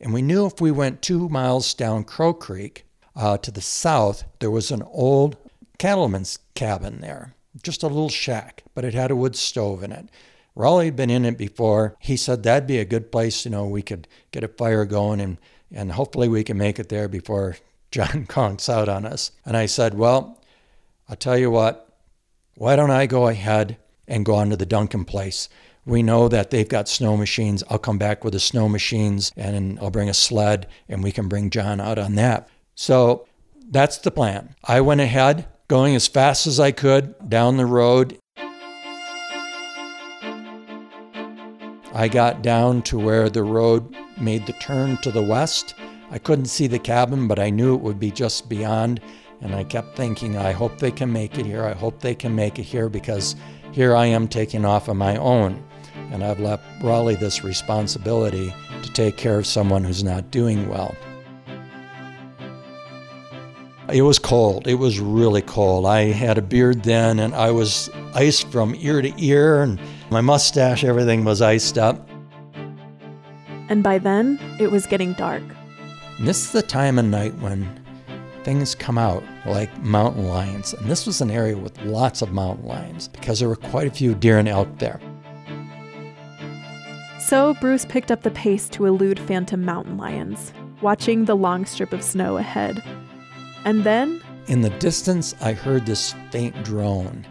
And 0.00 0.14
we 0.14 0.22
knew 0.22 0.46
if 0.46 0.62
we 0.62 0.70
went 0.70 1.02
two 1.02 1.28
miles 1.28 1.74
down 1.74 2.04
Crow 2.04 2.32
Creek 2.32 2.86
uh, 3.14 3.36
to 3.36 3.50
the 3.50 3.60
south, 3.60 4.24
there 4.38 4.50
was 4.50 4.70
an 4.70 4.82
old 4.82 5.36
cattleman's 5.76 6.38
cabin 6.54 7.02
there, 7.02 7.34
just 7.62 7.82
a 7.82 7.86
little 7.86 8.08
shack, 8.08 8.62
but 8.74 8.86
it 8.86 8.94
had 8.94 9.10
a 9.10 9.16
wood 9.16 9.36
stove 9.36 9.82
in 9.82 9.92
it. 9.92 10.08
Raleigh 10.54 10.86
had 10.86 10.96
been 10.96 11.10
in 11.10 11.26
it 11.26 11.36
before. 11.36 11.96
He 12.00 12.16
said 12.16 12.42
that'd 12.42 12.66
be 12.66 12.78
a 12.78 12.86
good 12.86 13.12
place, 13.12 13.44
you 13.44 13.50
know, 13.50 13.66
we 13.66 13.82
could 13.82 14.08
get 14.30 14.42
a 14.42 14.48
fire 14.48 14.86
going 14.86 15.20
and, 15.20 15.36
and 15.70 15.92
hopefully 15.92 16.28
we 16.28 16.44
can 16.44 16.56
make 16.56 16.78
it 16.78 16.88
there 16.88 17.08
before 17.08 17.58
John 17.90 18.24
conks 18.24 18.70
out 18.70 18.88
on 18.88 19.04
us. 19.04 19.32
And 19.44 19.54
I 19.54 19.66
said, 19.66 19.92
Well, 19.92 20.40
I'll 21.10 21.16
tell 21.16 21.36
you 21.36 21.50
what, 21.50 21.89
why 22.56 22.76
don't 22.76 22.90
I 22.90 23.06
go 23.06 23.28
ahead 23.28 23.78
and 24.06 24.24
go 24.24 24.34
on 24.34 24.50
to 24.50 24.56
the 24.56 24.66
Duncan 24.66 25.04
place? 25.04 25.48
We 25.86 26.02
know 26.02 26.28
that 26.28 26.50
they've 26.50 26.68
got 26.68 26.88
snow 26.88 27.16
machines. 27.16 27.64
I'll 27.70 27.78
come 27.78 27.98
back 27.98 28.22
with 28.22 28.34
the 28.34 28.40
snow 28.40 28.68
machines 28.68 29.32
and 29.36 29.78
I'll 29.80 29.90
bring 29.90 30.08
a 30.08 30.14
sled 30.14 30.66
and 30.88 31.02
we 31.02 31.12
can 31.12 31.28
bring 31.28 31.50
John 31.50 31.80
out 31.80 31.98
on 31.98 32.16
that. 32.16 32.48
So 32.74 33.26
that's 33.70 33.98
the 33.98 34.10
plan. 34.10 34.54
I 34.64 34.80
went 34.80 35.00
ahead, 35.00 35.46
going 35.68 35.94
as 35.94 36.06
fast 36.06 36.46
as 36.46 36.60
I 36.60 36.72
could 36.72 37.14
down 37.28 37.56
the 37.56 37.66
road. 37.66 38.18
I 41.92 42.08
got 42.08 42.42
down 42.42 42.82
to 42.82 42.98
where 42.98 43.28
the 43.28 43.42
road 43.42 43.94
made 44.18 44.46
the 44.46 44.52
turn 44.54 44.96
to 44.98 45.10
the 45.10 45.22
west. 45.22 45.74
I 46.10 46.18
couldn't 46.18 46.46
see 46.46 46.66
the 46.66 46.78
cabin, 46.78 47.26
but 47.26 47.38
I 47.38 47.50
knew 47.50 47.74
it 47.74 47.80
would 47.80 47.98
be 47.98 48.10
just 48.10 48.48
beyond. 48.48 49.00
And 49.40 49.54
I 49.54 49.64
kept 49.64 49.96
thinking, 49.96 50.36
I 50.36 50.52
hope 50.52 50.78
they 50.78 50.90
can 50.90 51.12
make 51.12 51.38
it 51.38 51.46
here. 51.46 51.64
I 51.64 51.72
hope 51.72 52.00
they 52.00 52.14
can 52.14 52.34
make 52.34 52.58
it 52.58 52.64
here 52.64 52.88
because 52.88 53.36
here 53.72 53.96
I 53.96 54.06
am 54.06 54.28
taking 54.28 54.64
off 54.64 54.88
on 54.88 54.96
my 54.96 55.16
own. 55.16 55.62
And 56.12 56.24
I've 56.24 56.40
left 56.40 56.64
Raleigh 56.82 57.14
this 57.14 57.44
responsibility 57.44 58.52
to 58.82 58.92
take 58.92 59.16
care 59.16 59.38
of 59.38 59.46
someone 59.46 59.84
who's 59.84 60.04
not 60.04 60.30
doing 60.30 60.68
well. 60.68 60.94
It 63.92 64.02
was 64.02 64.18
cold. 64.18 64.68
It 64.68 64.74
was 64.74 65.00
really 65.00 65.42
cold. 65.42 65.86
I 65.86 66.12
had 66.12 66.38
a 66.38 66.42
beard 66.42 66.82
then 66.84 67.18
and 67.18 67.34
I 67.34 67.50
was 67.50 67.90
iced 68.14 68.48
from 68.50 68.74
ear 68.76 69.02
to 69.02 69.12
ear, 69.18 69.62
and 69.62 69.80
my 70.10 70.20
mustache, 70.20 70.84
everything 70.84 71.24
was 71.24 71.40
iced 71.42 71.78
up. 71.78 72.08
And 73.68 73.82
by 73.82 73.98
then, 73.98 74.38
it 74.58 74.70
was 74.70 74.86
getting 74.86 75.12
dark. 75.14 75.42
And 76.18 76.26
this 76.26 76.44
is 76.44 76.52
the 76.52 76.62
time 76.62 76.98
of 76.98 77.04
night 77.04 77.34
when 77.38 77.79
things 78.44 78.74
come 78.74 78.98
out 78.98 79.22
like 79.46 79.76
mountain 79.82 80.26
lions. 80.26 80.74
And 80.74 80.88
this 80.88 81.06
was 81.06 81.20
an 81.20 81.30
area 81.30 81.56
with 81.56 81.80
lots 81.82 82.22
of 82.22 82.32
mountain 82.32 82.66
lions 82.66 83.08
because 83.08 83.40
there 83.40 83.48
were 83.48 83.56
quite 83.56 83.86
a 83.86 83.90
few 83.90 84.14
deer 84.14 84.38
and 84.38 84.48
elk 84.48 84.78
there. 84.78 85.00
So 87.18 87.54
Bruce 87.60 87.84
picked 87.84 88.10
up 88.10 88.22
the 88.22 88.30
pace 88.30 88.68
to 88.70 88.86
elude 88.86 89.18
phantom 89.20 89.64
mountain 89.64 89.96
lions, 89.96 90.52
watching 90.80 91.24
the 91.24 91.36
long 91.36 91.64
strip 91.64 91.92
of 91.92 92.02
snow 92.02 92.38
ahead. 92.38 92.82
And 93.64 93.84
then. 93.84 94.20
In 94.48 94.62
the 94.62 94.70
distance, 94.70 95.34
I 95.40 95.52
heard 95.52 95.86
this 95.86 96.14
faint 96.30 96.64
drone. 96.64 97.26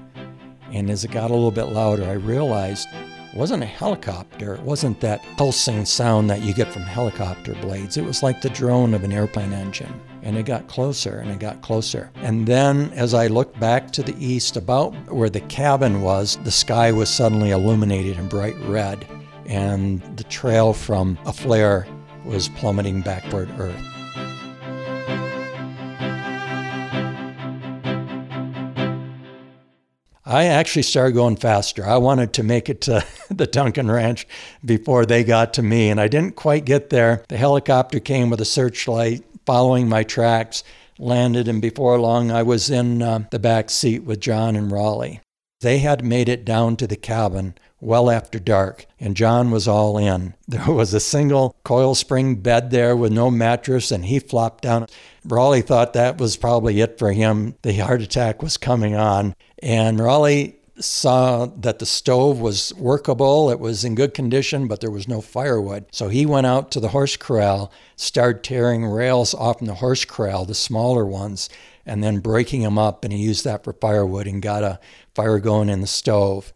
And 0.72 0.89
as 0.89 1.04
it 1.04 1.12
got 1.12 1.32
a 1.32 1.34
little 1.34 1.52
bit 1.52 1.65
louder, 1.65 2.06
I 2.06 2.13
realized 2.13 2.88
it 2.93 3.38
wasn't 3.38 3.63
a 3.63 3.65
helicopter. 3.65 4.54
It 4.54 4.62
wasn't 4.62 5.02
that 5.02 5.22
pulsing 5.36 5.86
sound 5.86 6.30
that 6.30 6.43
you 6.43 6.54
get 6.54 6.72
from 6.72 6.84
helicopter 6.84 7.56
blades. 7.56 7.98
It 7.98 8.06
was 8.06 8.24
like 8.24 8.41
the 8.41 8.50
drone 8.52 8.93
of 8.93 9.04
an 9.04 9.12
airplane 9.12 9.54
engine. 9.54 10.00
And 10.22 10.38
it 10.38 10.46
got 10.46 10.68
closer 10.68 11.20
and 11.20 11.32
it 11.32 11.40
got 11.40 11.62
closer. 11.62 12.12
And 12.18 12.46
then 12.46 12.92
as 12.94 13.14
I 13.14 13.28
looked 13.28 13.60
back 13.60 13.92
to 13.92 14.04
the 14.04 14.16
east, 14.24 14.58
about 14.58 14.94
where 15.12 15.30
the 15.30 15.42
cabin 15.42 16.02
was, 16.02 16.38
the 16.44 16.52
sky 16.52 16.92
was 16.92 17.10
suddenly 17.10 17.52
illuminated 17.52 18.18
in 18.18 18.28
bright 18.28 18.58
red. 18.66 19.06
And 19.46 20.02
the 20.18 20.26
trail 20.26 20.74
from 20.74 21.18
a 21.26 21.34
flare 21.34 21.88
was 22.26 22.50
plummeting 22.50 23.02
back 23.02 23.24
toward 23.30 23.50
Earth. 23.60 24.00
I 30.30 30.46
actually 30.46 30.84
started 30.84 31.14
going 31.14 31.38
faster. 31.38 31.88
I 31.88 31.98
wanted 31.98 32.34
to 32.34 32.44
make 32.44 32.70
it 32.70 32.82
to 32.82 33.04
the 33.32 33.48
Duncan 33.48 33.90
Ranch 33.90 34.28
before 34.64 35.08
they 35.08 35.24
got 35.24 35.56
to 35.56 35.64
me, 35.64 35.90
and 35.90 36.00
I 36.00 36.08
didn't 36.08 36.36
quite 36.36 36.66
get 36.66 36.92
there. 36.92 37.24
The 37.30 37.38
helicopter 37.38 38.00
came 38.00 38.30
with 38.30 38.40
a 38.40 38.46
searchlight 38.46 39.24
following 39.50 39.90
my 39.90 40.04
tracks, 40.04 40.64
landed, 41.00 41.48
and 41.48 41.60
before 41.60 42.00
long 42.00 42.30
I 42.30 42.44
was 42.44 42.70
in 42.70 43.02
uh, 43.02 43.26
the 43.32 43.40
back 43.40 43.72
seat 43.72 44.04
with 44.04 44.20
John 44.20 44.56
and 44.56 44.72
Raleigh. 44.72 45.22
They 45.62 45.80
had 45.80 46.06
made 46.06 46.30
it 46.30 46.46
down 46.46 46.76
to 46.76 46.86
the 46.86 46.96
cabin 46.96 47.56
well 47.82 48.12
after 48.12 48.38
dark, 48.38 48.86
and 49.00 49.18
John 49.18 49.50
was 49.50 49.68
all 49.68 49.98
in. 49.98 50.36
There 50.48 50.72
was 50.72 50.94
a 50.94 51.00
single 51.00 51.56
coil 51.64 51.96
spring 51.96 52.36
bed 52.36 52.70
there 52.70 52.96
with 52.96 53.12
no 53.12 53.32
mattress, 53.32 53.92
and 53.92 54.06
he 54.06 54.20
flopped 54.20 54.62
down. 54.66 54.86
Raleigh 55.26 55.64
thought 55.64 55.94
that 55.94 56.20
was 56.20 56.38
probably 56.38 56.80
it 56.80 57.00
for 57.00 57.12
him. 57.12 57.56
The 57.64 57.76
heart 57.78 58.04
attack 58.04 58.44
was 58.44 58.56
coming 58.56 58.96
on. 58.96 59.34
And 59.64 60.00
Raleigh 60.00 60.59
saw 60.80 61.46
that 61.46 61.80
the 61.80 61.86
stove 61.86 62.39
was 62.39 62.74
workable, 62.76 63.50
it 63.50 63.60
was 63.60 63.84
in 63.84 63.96
good 63.96 64.13
condition, 64.13 64.68
but 64.68 64.82
there 64.82 64.92
was 64.92 65.08
no 65.08 65.22
firewood. 65.22 65.86
So 65.92 66.10
he 66.10 66.26
went 66.26 66.48
out 66.48 66.72
to 66.72 66.80
the 66.80 66.89
horse 66.89 67.18
corral, 67.18 67.72
started 67.96 68.44
tearing 68.44 68.86
rails 68.86 69.34
off 69.34 69.62
in 69.62 69.68
the 69.68 69.76
horse 69.76 70.06
corral, 70.06 70.46
the 70.46 70.56
smaller 70.56 71.06
ones, 71.06 71.50
and 71.86 72.04
then 72.04 72.20
breaking 72.20 72.62
them 72.63 72.78
up. 72.78 73.04
And 73.04 73.13
he 73.13 73.20
used 73.20 73.44
that 73.46 73.63
for 73.63 73.74
firewood 73.74 74.28
and 74.28 74.42
got 74.42 74.63
a 74.63 74.80
fire 75.15 75.39
going 75.39 75.70
in 75.70 75.82
the 75.82 75.88
stove. 75.88 76.54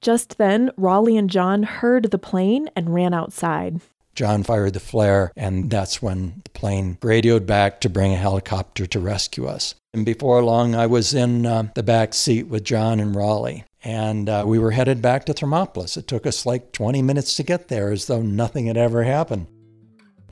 Just 0.00 0.38
then, 0.38 0.70
Raleigh 0.76 1.16
and 1.16 1.28
John 1.28 1.64
heard 1.64 2.10
the 2.10 2.18
plane 2.18 2.70
and 2.76 2.94
ran 2.94 3.12
outside. 3.12 3.80
John 4.18 4.42
fired 4.42 4.72
the 4.72 4.80
flare, 4.80 5.30
and 5.36 5.70
that's 5.70 6.02
when 6.02 6.40
the 6.42 6.50
plane 6.50 6.98
radioed 7.04 7.46
back 7.46 7.80
to 7.82 7.88
bring 7.88 8.12
a 8.12 8.16
helicopter 8.16 8.84
to 8.84 8.98
rescue 8.98 9.46
us. 9.46 9.76
And 9.94 10.04
before 10.04 10.42
long, 10.42 10.74
I 10.74 10.86
was 10.86 11.14
in 11.14 11.46
uh, 11.46 11.68
the 11.76 11.84
back 11.84 12.14
seat 12.14 12.48
with 12.48 12.64
John 12.64 12.98
and 12.98 13.14
Raleigh, 13.14 13.62
and 13.84 14.28
uh, 14.28 14.42
we 14.44 14.58
were 14.58 14.72
headed 14.72 15.00
back 15.00 15.24
to 15.26 15.34
Thermopolis. 15.34 15.96
It 15.96 16.08
took 16.08 16.26
us 16.26 16.44
like 16.44 16.72
20 16.72 17.00
minutes 17.00 17.36
to 17.36 17.44
get 17.44 17.68
there, 17.68 17.92
as 17.92 18.06
though 18.06 18.20
nothing 18.20 18.66
had 18.66 18.76
ever 18.76 19.04
happened. 19.04 19.46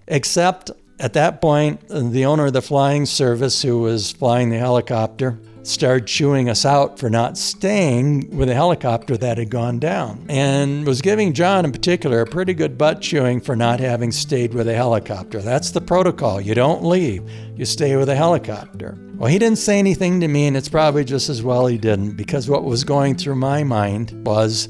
Except 0.09 0.72
at 0.99 1.12
that 1.12 1.40
point, 1.40 1.87
the 1.88 2.27
owner 2.27 2.46
of 2.46 2.55
the 2.55 2.62
flying 2.62 3.07
service, 3.07 3.62
who 3.62 3.79
was 3.79 4.11
flying 4.11 4.51
the 4.51 4.59
helicopter, 4.59 5.38
started 5.66 6.07
chewing 6.07 6.48
us 6.48 6.64
out 6.64 6.98
for 6.98 7.11
not 7.11 7.37
staying 7.37 8.37
with 8.37 8.48
a 8.48 8.55
helicopter 8.55 9.16
that 9.16 9.38
had 9.38 9.50
gone 9.50 9.79
down 9.79 10.24
and 10.29 10.87
was 10.87 11.00
giving 11.00 11.33
John 11.33 11.64
in 11.64 11.72
particular 11.72 12.20
a 12.20 12.26
pretty 12.26 12.55
good 12.55 12.79
butt 12.79 13.00
chewing 13.00 13.40
for 13.40 13.57
not 13.57 13.81
having 13.81 14.12
stayed 14.12 14.55
with 14.55 14.68
a 14.68 14.74
helicopter. 14.74 15.40
That's 15.40 15.70
the 15.70 15.81
protocol. 15.81 16.40
You 16.40 16.55
don't 16.55 16.85
leave, 16.85 17.29
you 17.57 17.64
stay 17.64 17.96
with 17.96 18.09
a 18.09 18.14
helicopter. 18.14 18.98
Well, 19.16 19.31
he 19.31 19.38
didn't 19.38 19.59
say 19.59 19.79
anything 19.79 20.20
to 20.20 20.29
me, 20.29 20.46
and 20.46 20.57
it's 20.57 20.68
probably 20.68 21.05
just 21.05 21.29
as 21.31 21.42
well 21.42 21.66
he 21.66 21.79
didn't 21.79 22.16
because 22.16 22.50
what 22.50 22.64
was 22.64 22.85
going 22.85 23.16
through 23.16 23.37
my 23.37 23.64
mind 23.64 24.12
was. 24.26 24.68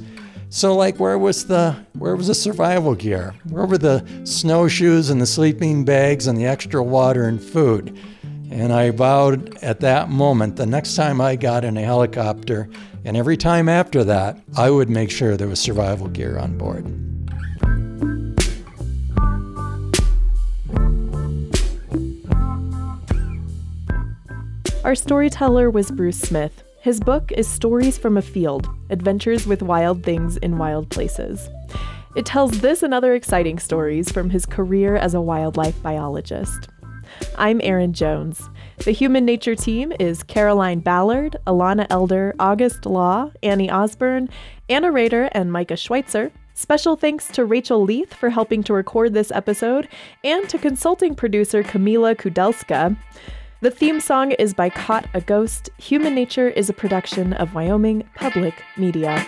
So 0.48 0.76
like 0.76 1.00
where 1.00 1.18
was 1.18 1.46
the 1.46 1.76
where 1.98 2.14
was 2.14 2.28
the 2.28 2.35
survival 2.35 2.94
gear? 2.94 3.35
Where 3.48 3.66
were 3.66 3.78
the 3.78 4.06
snowshoes 4.22 5.11
and 5.11 5.20
the 5.20 5.26
sleeping 5.26 5.85
bags 5.85 6.28
and 6.28 6.38
the 6.38 6.46
extra 6.46 6.82
water 6.82 7.24
and 7.26 7.42
food? 7.42 7.98
And 8.50 8.72
I 8.72 8.90
vowed 8.90 9.56
at 9.59 9.80
that 9.80 10.09
moment, 10.09 10.56
the 10.56 10.66
next 10.66 10.94
time 10.94 11.20
I 11.20 11.37
got 11.37 11.64
in 11.64 11.76
a 11.76 11.82
helicopter, 11.82 12.68
and 13.04 13.16
every 13.16 13.37
time 13.37 13.68
after 13.68 14.04
that, 14.04 14.38
I 14.56 14.70
would 14.70 14.88
make 14.88 15.11
sure 15.11 15.37
there 15.37 15.48
was 15.48 15.61
survival 15.61 16.09
gear 16.09 16.38
on 16.38 16.56
board. 16.56 16.85
Our 24.85 24.94
storyteller 24.94 25.68
was 25.68 25.90
Bruce 25.90 26.20
Smith. 26.20 26.62
His 26.80 27.00
book 27.00 27.32
is 27.32 27.48
Stories 27.48 27.98
from 27.98 28.16
a 28.16 28.22
Field 28.22 28.68
Adventures 28.90 29.44
with 29.44 29.61
Wild 29.61 30.04
Things 30.04 30.37
in 30.37 30.59
Wild 30.59 30.88
Places. 30.90 31.48
It 32.14 32.24
tells 32.24 32.61
this 32.61 32.85
and 32.85 32.94
other 32.94 33.12
exciting 33.12 33.59
stories 33.59 34.12
from 34.12 34.30
his 34.30 34.46
career 34.46 34.96
as 34.96 35.12
a 35.12 35.20
wildlife 35.20 35.82
biologist. 35.82 36.68
I'm 37.37 37.61
Erin 37.62 37.92
Jones. 37.92 38.49
The 38.85 38.92
Human 38.92 39.25
Nature 39.25 39.55
team 39.55 39.92
is 39.99 40.23
Caroline 40.23 40.81
Ballard, 40.81 41.37
Alana 41.47 41.87
Elder, 41.90 42.35
August 42.38 42.87
Law, 42.87 43.31
Annie 43.42 43.71
Osborne, 43.71 44.29
Anna 44.69 44.92
Rader, 44.92 45.29
and 45.33 45.53
Micah 45.53 45.77
Schweitzer. 45.77 46.33
Special 46.55 46.97
thanks 46.97 47.29
to 47.29 47.45
Rachel 47.45 47.83
Leith 47.83 48.14
for 48.14 48.31
helping 48.31 48.62
to 48.62 48.73
record 48.73 49.12
this 49.12 49.31
episode, 49.31 49.88
and 50.25 50.49
to 50.49 50.59
consulting 50.59 51.14
producer 51.14 51.62
Kamila 51.62 52.16
Kudelska. 52.16 52.97
The 53.61 53.71
theme 53.71 54.01
song 54.01 54.33
is 54.33 54.55
by 54.55 54.71
Caught 54.71 55.07
a 55.14 55.21
Ghost. 55.21 55.71
Human 55.79 56.14
Nature 56.14 56.49
is 56.49 56.69
a 56.69 56.75
production 56.75 57.33
of 57.35 57.55
Wyoming 57.55 58.09
Public 58.14 58.55
Media. 58.77 59.27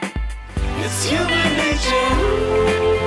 It's 0.56 1.04
human 1.08 1.56
nature. 1.56 2.97